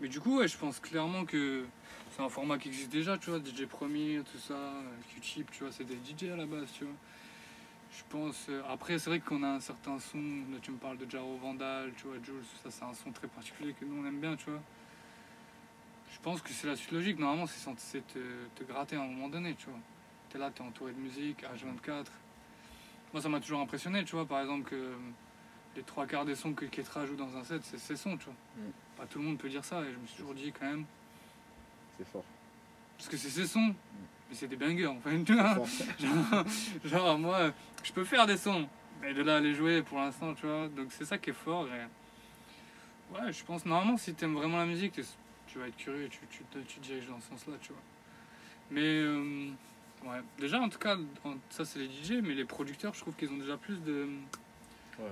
Mais 0.00 0.08
du 0.08 0.20
coup, 0.20 0.38
ouais, 0.38 0.46
je 0.48 0.56
pense 0.56 0.78
clairement 0.78 1.24
que 1.24 1.64
c'est 2.14 2.22
un 2.22 2.28
format 2.28 2.58
qui 2.58 2.68
existe 2.68 2.90
déjà, 2.90 3.18
tu 3.18 3.30
vois, 3.30 3.38
DJ 3.38 3.66
Premier, 3.66 4.20
tout 4.30 4.38
ça, 4.38 4.54
euh, 4.54 4.82
Q-Chip, 5.08 5.50
tu 5.50 5.64
vois, 5.64 5.72
c'est 5.72 5.84
des 5.84 5.96
DJ 5.96 6.30
à 6.32 6.36
la 6.36 6.46
base, 6.46 6.68
tu 6.72 6.84
vois. 6.84 6.94
Je 7.96 8.02
pense. 8.08 8.46
euh, 8.48 8.62
après, 8.70 8.98
c'est 8.98 9.10
vrai 9.10 9.20
qu'on 9.20 9.42
a 9.42 9.48
un 9.48 9.60
certain 9.60 9.98
son. 9.98 10.18
Là, 10.18 10.58
tu 10.62 10.70
me 10.70 10.78
parles 10.78 10.96
de 10.98 11.10
Jaro 11.10 11.36
Vandal, 11.36 11.92
tu 11.96 12.06
vois, 12.06 12.16
Jules, 12.24 12.42
ça, 12.62 12.70
c'est 12.70 12.84
un 12.84 12.94
son 12.94 13.10
très 13.12 13.28
particulier 13.28 13.74
que 13.74 13.84
nous 13.84 14.02
on 14.02 14.06
aime 14.06 14.20
bien, 14.20 14.34
tu 14.36 14.50
vois. 14.50 14.60
Je 16.10 16.18
pense 16.20 16.40
que 16.40 16.50
c'est 16.52 16.66
la 16.66 16.76
suite 16.76 16.92
logique. 16.92 17.18
Normalement, 17.18 17.46
c'est 17.46 17.58
censé 17.60 18.00
te, 18.02 18.18
te 18.54 18.64
gratter 18.64 18.96
à 18.96 19.02
un 19.02 19.06
moment 19.06 19.28
donné, 19.28 19.54
tu 19.54 19.66
vois. 19.66 19.78
T'es 20.30 20.38
là, 20.38 20.50
t'es 20.50 20.62
entouré 20.62 20.92
de 20.92 20.98
musique, 20.98 21.42
H24. 21.42 22.06
Moi, 23.12 23.20
ça 23.22 23.28
m'a 23.28 23.40
toujours 23.40 23.60
impressionné, 23.60 24.04
tu 24.04 24.16
vois, 24.16 24.26
par 24.26 24.40
exemple, 24.40 24.68
que 24.70 24.94
les 25.76 25.82
trois 25.82 26.06
quarts 26.06 26.24
des 26.24 26.34
sons 26.34 26.52
que 26.54 26.64
Ketra 26.64 27.06
joue 27.06 27.16
dans 27.16 27.36
un 27.36 27.44
set, 27.44 27.62
c'est 27.64 27.78
ses 27.78 27.96
sons, 27.96 28.16
tu 28.16 28.24
vois. 28.24 28.34
Mm. 28.56 28.70
Pas 28.96 29.06
tout 29.06 29.18
le 29.18 29.24
monde 29.24 29.38
peut 29.38 29.48
dire 29.48 29.64
ça, 29.64 29.82
et 29.82 29.92
je 29.92 29.98
me 29.98 30.06
suis 30.06 30.16
toujours 30.16 30.34
dit 30.34 30.52
quand 30.52 30.66
même. 30.66 30.84
C'est 31.98 32.08
fort. 32.08 32.24
Parce 32.96 33.08
que 33.08 33.16
c'est 33.16 33.30
ses 33.30 33.46
sons, 33.46 33.74
mais 34.32 34.38
c'est 34.38 34.48
des 34.48 34.56
bangers, 34.56 34.86
enfin, 34.86 35.22
tu 35.24 35.34
vois. 35.34 35.54
Genre, 36.00 36.44
genre, 36.84 37.18
moi, 37.18 37.52
je 37.82 37.92
peux 37.92 38.04
faire 38.04 38.26
des 38.26 38.38
sons, 38.38 38.66
mais 39.02 39.12
de 39.12 39.22
là 39.22 39.36
à 39.36 39.40
les 39.40 39.52
jouer 39.52 39.82
pour 39.82 39.98
l'instant, 39.98 40.32
tu 40.32 40.46
vois. 40.46 40.68
Donc 40.68 40.86
c'est 40.88 41.04
ça 41.04 41.18
qui 41.18 41.30
est 41.30 41.34
fort. 41.34 41.66
Et... 41.66 43.14
Ouais, 43.14 43.30
je 43.30 43.44
pense, 43.44 43.66
normalement, 43.66 43.98
si 43.98 44.14
t'aimes 44.14 44.34
vraiment 44.34 44.56
la 44.56 44.64
musique, 44.64 44.98
tu 45.48 45.58
vas 45.58 45.68
être 45.68 45.76
curieux, 45.76 46.08
tu, 46.08 46.20
tu, 46.30 46.44
tu 46.66 46.80
te 46.80 46.80
diriges 46.80 47.08
dans 47.08 47.20
ce 47.20 47.28
sens-là, 47.28 47.56
tu 47.60 47.72
vois. 47.74 47.82
Mais, 48.70 48.80
euh, 48.80 49.50
ouais, 50.04 50.22
déjà, 50.38 50.58
en 50.60 50.70
tout 50.70 50.78
cas, 50.78 50.96
ça 51.50 51.66
c'est 51.66 51.80
les 51.80 51.88
DJ, 51.88 52.22
mais 52.22 52.32
les 52.32 52.46
producteurs, 52.46 52.94
je 52.94 53.00
trouve 53.00 53.14
qu'ils 53.14 53.30
ont 53.30 53.36
déjà 53.36 53.58
plus 53.58 53.76
de. 53.82 54.08
Ouais. 54.98 55.04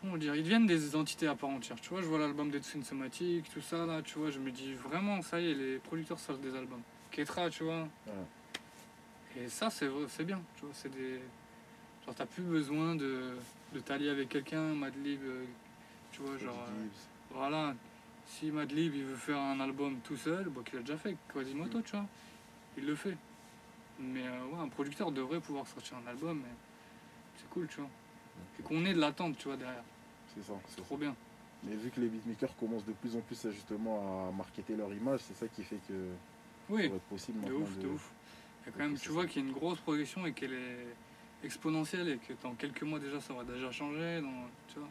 Comment 0.00 0.16
dire 0.16 0.36
Ils 0.36 0.44
deviennent 0.44 0.66
des 0.66 0.94
entités 0.94 1.26
à 1.26 1.34
part 1.34 1.50
entière, 1.50 1.80
tu 1.80 1.88
vois. 1.88 2.02
Je 2.02 2.06
vois 2.06 2.20
l'album 2.20 2.52
d'Edwin 2.52 2.84
Somatic, 2.84 3.52
tout 3.52 3.60
ça, 3.60 3.84
là, 3.84 4.00
tu 4.00 4.16
vois. 4.20 4.30
Je 4.30 4.38
me 4.38 4.52
dis 4.52 4.74
vraiment, 4.74 5.22
ça 5.22 5.40
y 5.40 5.50
est, 5.50 5.54
les 5.54 5.78
producteurs 5.78 6.20
sortent 6.20 6.40
des 6.40 6.56
albums. 6.56 6.82
Ketra, 7.12 7.48
tu 7.50 7.64
vois. 7.64 7.86
Et 9.36 9.48
ça, 9.48 9.70
c'est 9.70 10.24
bien, 10.24 10.42
tu 10.56 10.64
vois, 10.64 10.74
c'est 10.74 10.90
des... 10.90 11.20
Genre, 12.04 12.14
t'as 12.16 12.26
plus 12.26 12.42
besoin 12.42 12.96
de, 12.96 13.36
de 13.72 13.78
t'allier 13.78 14.10
avec 14.10 14.28
quelqu'un, 14.28 14.74
Madlib, 14.74 15.22
euh, 15.22 15.44
tu 16.10 16.20
vois, 16.20 16.36
genre... 16.36 16.66
euh, 16.68 16.86
voilà, 17.30 17.74
si 18.26 18.50
Madlib, 18.50 18.94
il 18.94 19.04
veut 19.04 19.16
faire 19.16 19.38
un 19.38 19.60
album 19.60 19.98
tout 20.02 20.16
seul, 20.16 20.48
bon, 20.48 20.62
qu'il 20.62 20.78
a 20.78 20.82
déjà 20.82 20.96
fait, 20.96 21.16
Quasimoto, 21.32 21.80
tu 21.80 21.92
vois, 21.92 22.06
il 22.76 22.86
le 22.86 22.96
fait. 22.96 23.16
Mais 24.00 24.26
euh, 24.26 24.46
ouais, 24.46 24.60
un 24.60 24.68
producteur 24.68 25.12
devrait 25.12 25.40
pouvoir 25.40 25.66
sortir 25.68 25.96
un 26.04 26.10
album, 26.10 26.40
mais 26.42 26.52
c'est 27.36 27.48
cool, 27.50 27.68
tu 27.68 27.76
vois. 27.80 27.90
Et 28.58 28.62
qu'on 28.62 28.84
ait 28.84 28.94
de 28.94 29.00
l'attente, 29.00 29.36
tu 29.38 29.46
vois, 29.46 29.56
derrière. 29.56 29.84
C'est 30.34 30.42
ça. 30.42 30.54
C'est 30.66 30.82
trop 30.82 30.96
ça. 30.96 31.00
bien. 31.00 31.14
Mais 31.62 31.76
vu 31.76 31.90
que 31.90 32.00
les 32.00 32.08
beatmakers 32.08 32.56
commencent 32.56 32.84
de 32.84 32.92
plus 32.92 33.14
en 33.14 33.20
plus 33.20 33.46
à, 33.46 33.50
justement 33.50 34.28
à 34.28 34.32
marketer 34.32 34.74
leur 34.74 34.92
image, 34.92 35.20
c'est 35.20 35.34
ça 35.34 35.46
qui 35.46 35.62
fait 35.62 35.78
que 35.86 36.08
Oui, 36.72 36.84
être 36.86 36.98
possible 37.02 37.38
de 37.40 37.44
maintenant 37.46 37.60
ouf, 37.66 37.78
de 37.78 37.86
ouf. 37.88 38.10
Il 38.62 38.66
y 38.66 38.68
a 38.68 38.72
quand 38.72 38.84
même, 38.84 38.98
tu 38.98 39.10
vois 39.10 39.26
qu'il 39.26 39.42
y 39.42 39.44
a 39.44 39.48
une 39.48 39.54
grosse 39.54 39.78
progression 39.80 40.24
et 40.26 40.32
qu'elle 40.32 40.54
est 40.54 40.86
exponentielle 41.44 42.08
et 42.08 42.16
que 42.16 42.32
dans 42.42 42.54
quelques 42.54 42.82
mois 42.82 42.98
déjà, 42.98 43.20
ça 43.20 43.34
va 43.34 43.44
déjà 43.44 43.70
changer, 43.70 44.20
dans- 44.22 44.48
tu 44.72 44.78
vois. 44.78 44.88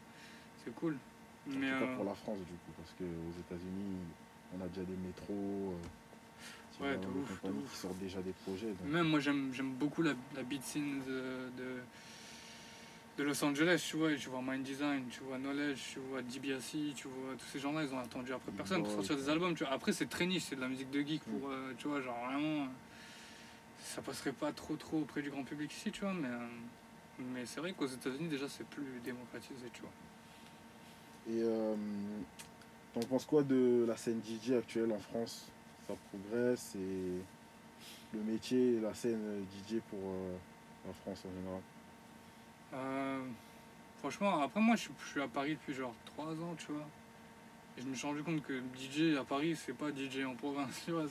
C'est 0.64 0.74
cool. 0.76 0.96
En 1.48 1.50
Mais 1.58 1.70
tout 1.72 1.78
cas 1.78 1.84
euh, 1.90 1.96
pour 1.96 2.04
la 2.04 2.14
France 2.14 2.38
du 2.38 2.44
coup, 2.44 2.72
parce 2.76 2.90
qu'aux 2.96 3.40
États-Unis, 3.40 3.96
on 4.56 4.64
a 4.64 4.68
déjà 4.68 4.82
des 4.82 4.96
métros, 4.96 5.74
euh, 5.74 6.84
Ouais, 6.84 6.96
de 6.98 7.06
ouf, 7.06 7.42
de 7.42 7.50
ouf. 7.50 7.70
qui 7.72 7.76
sortent 7.76 7.98
déjà 7.98 8.20
des 8.22 8.32
projets. 8.44 8.66
donc- 8.68 8.86
Même 8.92 9.08
moi 9.08 9.18
j'aime 9.20 9.50
j'aime 9.52 9.72
beaucoup 9.74 10.02
la, 10.02 10.14
la 10.36 10.42
beat 10.42 10.62
scene 10.62 11.00
de, 11.06 11.50
de, 13.18 13.22
Los 13.24 13.44
Angeles, 13.44 13.84
tu 13.88 13.96
vois, 13.96 14.14
tu 14.14 14.28
vois 14.28 14.40
Mind 14.42 14.62
Design, 14.62 15.04
tu 15.10 15.20
vois 15.20 15.38
Knowledge, 15.38 15.80
tu 15.92 15.98
vois 16.10 16.22
DBSC, 16.22 16.94
tu 16.94 17.08
vois 17.08 17.34
tous 17.38 17.46
ces 17.46 17.58
gens-là, 17.58 17.84
ils 17.84 17.94
ont 17.94 17.98
attendu 17.98 18.32
après 18.32 18.52
personne 18.52 18.82
pour 18.82 18.90
Ouais, 18.90 18.96
sortir 18.96 19.16
des 19.16 19.28
albums, 19.28 19.54
tu 19.54 19.64
vois. 19.64 19.72
Après 19.72 19.92
c'est 19.92 20.08
très 20.08 20.26
niche, 20.26 20.44
c'est 20.48 20.56
de 20.56 20.60
la 20.60 20.68
musique 20.68 20.90
de 20.90 21.00
geek 21.00 21.22
pour, 21.24 21.50
euh, 21.50 21.72
tu 21.78 21.88
vois, 21.88 22.00
genre 22.00 22.16
vraiment, 22.26 22.64
euh, 22.64 22.68
ça 23.78 24.02
passerait 24.02 24.32
pas 24.32 24.52
trop 24.52 24.76
trop 24.76 25.00
auprès 25.00 25.22
du 25.22 25.30
grand 25.30 25.44
public 25.44 25.72
ici, 25.72 25.90
tu 25.90 26.00
vois, 26.00 26.14
mais, 26.14 26.28
euh, 26.28 26.46
mais 27.34 27.46
c'est 27.46 27.60
vrai 27.60 27.72
qu'aux 27.72 27.86
États-Unis 27.86 28.28
déjà 28.28 28.48
c'est 28.48 28.66
plus 28.66 29.00
démocratisé, 29.04 29.66
tu 29.72 29.82
vois. 29.82 29.90
Et 31.30 31.42
t'en 32.92 33.00
penses 33.06 33.24
quoi 33.24 33.44
de 33.44 33.84
la 33.86 33.96
scène 33.96 34.20
DJ 34.20 34.52
actuelle 34.52 34.90
en 34.90 34.98
France? 34.98 35.46
Ça 35.86 35.94
progresse 36.10 36.74
et 36.74 38.16
le 38.16 38.22
métier 38.24 38.76
et 38.76 38.80
la 38.80 38.92
scène 38.92 39.44
DJ 39.44 39.76
pour 39.88 40.00
la 40.86 40.92
France 40.92 41.22
en 41.24 41.32
général? 41.38 41.60
Euh, 42.74 43.20
franchement, 43.98 44.42
après 44.42 44.60
moi 44.60 44.76
je, 44.76 44.82
suis- 44.82 44.92
je 45.04 45.10
suis 45.10 45.20
à 45.20 45.28
Paris 45.28 45.52
depuis 45.54 45.74
genre 45.74 45.94
3 46.06 46.26
ans, 46.32 46.54
tu 46.58 46.72
vois. 46.72 46.86
Et 47.78 47.82
je 47.82 47.86
me 47.86 47.94
suis 47.94 48.06
rendu 48.06 48.22
compte 48.22 48.42
que 48.42 48.60
DJ 48.78 49.16
à 49.18 49.24
Paris, 49.24 49.56
c'est 49.56 49.72
pas 49.72 49.90
DJ 49.90 50.24
en 50.26 50.34
province, 50.34 50.82
tu 50.84 50.92
vois. 50.92 51.04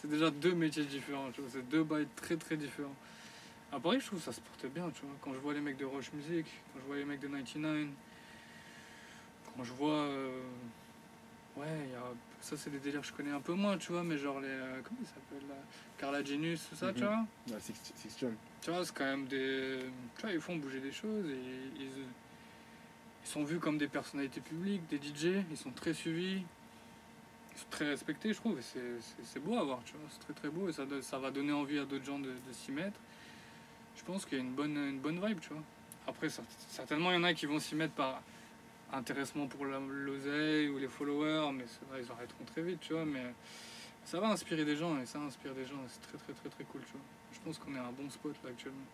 c'est- 0.00 0.08
déjà 0.08 0.30
deux 0.30 0.54
métiers 0.54 0.84
différents, 0.84 1.30
tu 1.32 1.40
vois. 1.40 1.50
C'est 1.52 1.68
deux 1.68 1.84
bails 1.84 2.08
très 2.16 2.36
très 2.36 2.56
différents. 2.56 2.94
À 3.72 3.80
Paris, 3.80 3.98
je 4.00 4.06
trouve 4.06 4.18
que 4.20 4.24
ça 4.24 4.32
se 4.32 4.40
portait 4.40 4.68
bien, 4.68 4.88
tu 4.90 5.02
vois. 5.02 5.14
Quand 5.20 5.32
je 5.34 5.38
vois 5.38 5.52
les 5.54 5.60
mecs 5.60 5.76
de 5.76 5.84
Roche 5.84 6.12
Music, 6.12 6.46
quand 6.72 6.80
je 6.80 6.86
vois 6.86 6.96
les 6.96 7.04
mecs 7.04 7.20
de 7.20 7.26
99, 7.28 7.88
quand 9.56 9.64
je 9.64 9.72
vois. 9.72 9.90
euh, 9.92 10.40
Ouais, 11.56 11.66
il 11.86 11.92
y 11.92 11.94
a... 11.94 12.02
ça 12.40 12.56
c'est 12.56 12.70
des 12.70 12.78
délires 12.80 13.00
que 13.02 13.06
je 13.06 13.12
connais 13.12 13.30
un 13.30 13.40
peu 13.40 13.52
moins, 13.54 13.78
tu 13.78 13.92
vois, 13.92 14.02
mais 14.02 14.18
genre 14.18 14.40
les. 14.40 14.48
euh, 14.48 14.80
Comment 14.82 14.98
ils 15.00 15.06
s'appellent 15.06 15.48
là 15.48 15.54
Carla 15.98 16.24
Genius, 16.24 16.68
tout 16.68 16.74
ça, 16.76 16.92
tu 16.92 17.00
Mhm. 17.02 17.06
vois. 17.06 17.24
La 17.48 17.60
Six- 17.60 17.92
Sixtion. 17.94 18.32
Tu 18.60 18.70
vois, 18.70 18.84
c'est 18.84 18.94
quand 18.94 19.04
même 19.04 19.26
des. 19.26 19.78
Tu 20.16 20.22
vois, 20.22 20.32
ils 20.32 20.40
font 20.40 20.56
bouger 20.56 20.80
des 20.80 20.90
choses 20.92 21.26
et 21.30 21.38
ils, 21.80 21.82
ils 21.86 23.28
sont 23.28 23.44
vus 23.44 23.58
comme 23.60 23.78
des 23.78 23.86
personnalités 23.88 24.40
publiques, 24.40 24.82
des 24.88 24.98
DJ, 24.98 25.44
ils 25.50 25.56
sont 25.56 25.70
très 25.70 25.94
suivis, 25.94 26.42
ils 27.54 27.58
sont 27.58 27.66
très 27.70 27.86
respectés, 27.88 28.32
je 28.32 28.38
trouve, 28.38 28.58
et 28.58 28.62
c'est- 28.62 29.38
beau 29.40 29.56
à 29.56 29.62
voir, 29.64 29.80
tu 29.86 29.92
vois, 29.92 30.08
c'est 30.10 30.18
très 30.20 30.32
très 30.34 30.48
beau 30.48 30.68
et 30.68 30.72
ça, 30.72 30.82
ça 31.02 31.18
va 31.18 31.30
donner 31.30 31.52
envie 31.52 31.78
à 31.78 31.84
d'autres 31.84 32.04
gens 32.04 32.18
de, 32.18 32.30
de 32.30 32.52
s'y 32.52 32.72
mettre. 32.72 32.98
Je 33.96 34.02
pense 34.02 34.26
qu'il 34.26 34.38
y 34.38 34.40
a 34.40 34.44
une 34.44 34.52
bonne, 34.52 34.76
une 34.76 34.98
bonne 34.98 35.24
vibe, 35.24 35.38
tu 35.40 35.50
vois. 35.50 35.62
Après, 36.06 36.26
cer- 36.26 36.42
certainement, 36.68 37.12
il 37.12 37.14
y 37.14 37.16
en 37.18 37.24
a 37.24 37.32
qui 37.32 37.46
vont 37.46 37.60
s'y 37.60 37.76
mettre 37.76 37.94
par 37.94 38.20
intéressement 38.92 39.46
pour 39.46 39.66
la- 39.66 39.80
l'oseille 39.80 40.68
ou 40.68 40.78
les 40.78 40.88
followers, 40.88 41.52
mais 41.52 41.64
c'est 41.66 41.84
vrai, 41.88 42.02
ils 42.04 42.12
arrêteront 42.12 42.44
très 42.44 42.62
vite, 42.62 42.80
tu 42.80 42.92
vois, 42.92 43.04
mais 43.04 43.34
ça 44.04 44.20
va 44.20 44.28
inspirer 44.28 44.64
des 44.64 44.76
gens 44.76 44.98
et 45.00 45.06
ça 45.06 45.18
inspire 45.18 45.54
des 45.54 45.64
gens, 45.64 45.80
c'est 45.88 46.00
très 46.02 46.18
très 46.18 46.32
très 46.32 46.48
très 46.48 46.64
cool, 46.64 46.82
tu 46.86 46.92
vois. 46.92 47.00
Je 47.32 47.38
pense 47.40 47.58
qu'on 47.58 47.74
est 47.74 47.78
à 47.78 47.84
un 47.86 47.92
bon 47.92 48.08
spot 48.08 48.34
là 48.44 48.50
actuellement. 48.50 48.86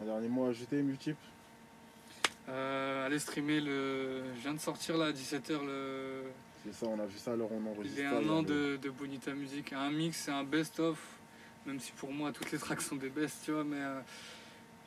Un 0.00 0.04
dernier 0.04 0.28
mot 0.28 0.46
à 0.46 0.74
multiple? 0.82 1.16
Euh, 2.48 3.06
allez 3.06 3.20
streamer 3.20 3.60
le. 3.60 4.24
Je 4.34 4.40
viens 4.40 4.54
de 4.54 4.58
sortir 4.60 4.96
là 4.96 5.06
à 5.06 5.12
17h 5.12 5.64
le. 5.64 6.24
C'est 6.64 6.74
ça, 6.74 6.86
on 6.86 6.98
a 6.98 7.06
vu 7.06 7.18
ça 7.18 7.32
alors 7.32 7.50
on 7.52 7.64
enregistre. 7.70 8.00
Un 8.00 8.20
il 8.20 8.26
y 8.26 8.28
a 8.28 8.32
an 8.32 8.42
de 8.42 8.90
Bonita 8.90 9.32
Music. 9.32 9.72
Un 9.72 9.90
mix, 9.90 10.16
c'est 10.16 10.32
un 10.32 10.42
best-of. 10.44 10.98
Même 11.66 11.78
si 11.78 11.92
pour 11.92 12.12
moi, 12.12 12.32
toutes 12.32 12.50
les 12.50 12.58
tracks 12.58 12.82
sont 12.82 12.96
des 12.96 13.10
best, 13.10 13.42
tu 13.44 13.52
vois. 13.52 13.62
Mais 13.62 13.76
euh, 13.78 14.00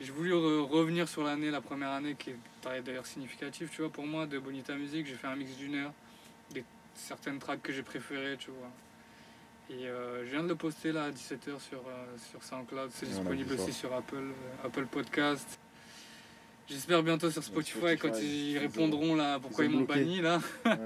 j'ai 0.00 0.12
voulu 0.12 0.32
re- 0.32 0.68
revenir 0.68 1.08
sur 1.08 1.22
l'année, 1.24 1.50
la 1.50 1.60
première 1.60 1.90
année, 1.90 2.14
qui 2.18 2.30
est 2.30 2.82
d'ailleurs 2.82 3.06
significative, 3.06 3.68
tu 3.72 3.82
vois. 3.82 3.90
Pour 3.90 4.06
moi, 4.06 4.26
de 4.26 4.38
Bonita 4.38 4.74
Music, 4.74 5.06
j'ai 5.06 5.14
fait 5.14 5.26
un 5.26 5.36
mix 5.36 5.56
d'une 5.56 5.74
heure. 5.76 5.92
Des, 6.52 6.64
certaines 6.94 7.38
tracks 7.38 7.62
que 7.62 7.72
j'ai 7.72 7.82
préférées, 7.82 8.36
tu 8.38 8.50
vois. 8.50 8.70
Et 9.68 9.86
euh, 9.88 10.24
je 10.24 10.30
viens 10.30 10.42
de 10.44 10.48
le 10.48 10.54
poster 10.54 10.92
là 10.92 11.04
à 11.04 11.10
17h 11.10 11.58
sur, 11.60 11.78
euh, 11.88 12.16
sur 12.30 12.42
SoundCloud. 12.42 12.90
C'est 12.92 13.06
Ouais, 13.06 13.12
on 13.12 13.16
a 13.16 13.18
disponible 13.34 13.52
aussi 13.54 13.72
sur 13.72 13.92
Apple, 13.94 14.16
euh, 14.16 14.66
Apple 14.66 14.86
Podcast. 14.86 15.58
J'espère 16.68 17.02
bientôt 17.02 17.30
sur 17.30 17.42
Spotify, 17.42 17.78
Spotify, 17.78 17.98
quand 17.98 18.18
ils, 18.20 18.50
ils 18.52 18.58
ont- 18.58 18.60
répondront 18.60 19.14
là 19.14 19.38
pourquoi 19.40 19.64
ils 19.64 19.70
ils, 19.70 19.76
ont 19.76 19.80
m'ont 19.80 19.84
banni 19.86 20.20
là. 20.20 20.40
Ouais. 20.64 20.76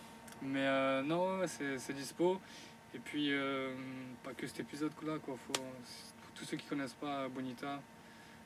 Mais 0.42 0.60
euh, 0.66 1.02
non, 1.02 1.38
ouais, 1.40 1.46
c'est 1.48 1.92
dispo. 1.94 2.40
Et 2.94 2.98
puis, 2.98 3.32
pas 4.22 4.32
que 4.34 4.46
cet 4.46 4.60
épisode-là, 4.60 5.18
quoi. 5.24 5.36
Faut, 5.46 5.52
pour 5.52 6.30
tous 6.34 6.44
ceux 6.44 6.56
qui 6.56 6.66
connaissent 6.66 6.94
pas 6.94 7.28
Bonita, 7.28 7.80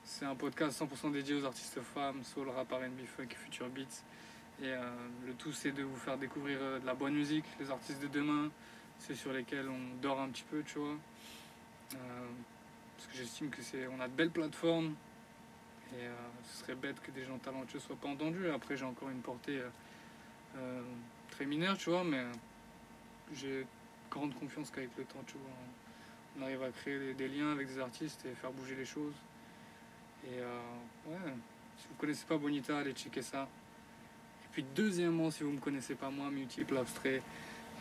c'est 0.04 0.24
un 0.24 0.34
podcast 0.34 0.80
100% 0.80 1.12
dédié 1.12 1.34
aux 1.34 1.44
artistes 1.44 1.80
femmes, 1.80 2.22
soul, 2.24 2.48
rap, 2.48 2.70
R&B, 2.70 3.04
funk 3.06 3.28
future 3.44 3.68
beats. 3.68 4.02
Et 4.60 4.66
euh, 4.66 4.80
le 5.26 5.34
tout, 5.34 5.52
c'est 5.52 5.72
de 5.72 5.82
vous 5.82 5.96
faire 5.96 6.18
découvrir 6.18 6.58
euh, 6.60 6.78
de 6.78 6.86
la 6.86 6.94
bonne 6.94 7.14
musique, 7.14 7.44
les 7.58 7.70
artistes 7.70 8.00
de 8.02 8.08
demain, 8.08 8.50
ceux 8.98 9.14
sur 9.14 9.32
lesquels 9.32 9.68
on 9.68 10.00
dort 10.00 10.20
un 10.20 10.28
petit 10.28 10.44
peu, 10.44 10.62
tu 10.62 10.78
vois. 10.78 10.96
Euh, 11.94 11.96
parce 12.96 13.08
que 13.08 13.16
j'estime 13.16 13.50
que 13.50 13.62
c'est, 13.62 13.86
on 13.88 14.00
a 14.00 14.08
de 14.08 14.12
belles 14.12 14.30
plateformes. 14.30 14.94
Et 15.94 16.08
ce 16.44 16.62
serait 16.62 16.74
bête 16.74 16.98
que 17.02 17.10
des 17.10 17.22
gens 17.26 17.36
talentueux 17.36 17.78
soient 17.78 17.96
pas 17.96 18.08
entendus. 18.08 18.48
Après, 18.48 18.78
j'ai 18.78 18.86
encore 18.86 19.10
une 19.10 19.20
portée 19.20 19.60
très 21.30 21.44
mineure, 21.44 21.76
tu 21.76 21.90
vois, 21.90 22.02
mais 22.02 22.24
j'ai 23.34 23.66
grande 24.10 24.32
confiance 24.32 24.70
qu'avec 24.70 24.88
le 24.96 25.04
temps, 25.04 25.22
tu 25.26 25.34
vois, 25.34 25.52
on, 26.38 26.44
arrive 26.44 26.62
à 26.62 26.70
créer 26.70 27.12
des 27.12 27.28
liens 27.28 27.52
avec 27.52 27.68
des 27.68 27.78
artistes 27.78 28.24
et 28.24 28.34
faire 28.34 28.52
bouger 28.52 28.74
les 28.74 28.86
choses. 28.86 29.12
Et 30.24 30.38
euh, 30.38 30.60
ouais, 31.06 31.34
si 31.78 31.88
vous 31.88 31.94
connaissez 31.94 32.24
pas 32.26 32.36
Bonita, 32.36 32.78
allez 32.78 32.92
checker 32.92 33.22
ça. 33.22 33.48
Et 34.44 34.48
puis 34.52 34.64
deuxièmement, 34.74 35.30
si 35.30 35.42
vous 35.42 35.52
me 35.52 35.60
connaissez 35.60 35.94
pas 35.94 36.10
moi, 36.10 36.30
Mutip, 36.30 36.70
l'abstrait, 36.70 37.22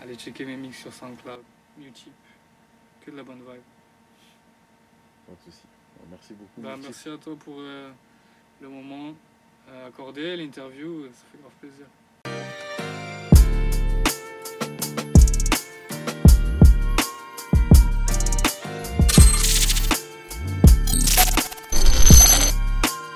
allez 0.01 0.15
checker 0.15 0.45
mes 0.45 0.57
mix 0.57 0.79
sur 0.79 0.93
SoundCloud, 0.93 1.41
Mutip, 1.77 2.13
que 3.01 3.11
de 3.11 3.17
la 3.17 3.23
bonne 3.23 3.39
vibe. 3.39 3.61
Pas 5.27 5.33
de 5.33 5.51
souci. 5.51 5.63
Bon, 5.97 6.07
Merci 6.09 6.33
beaucoup. 6.33 6.61
Bah, 6.61 6.75
merci 6.81 7.09
à 7.09 7.17
toi 7.17 7.35
pour 7.35 7.55
euh, 7.59 7.91
le 8.61 8.69
moment 8.69 9.13
euh, 9.69 9.87
accordé, 9.87 10.35
l'interview, 10.35 11.05
ça 11.05 11.25
fait 11.31 11.37
grave 11.39 11.53
plaisir. 11.59 11.85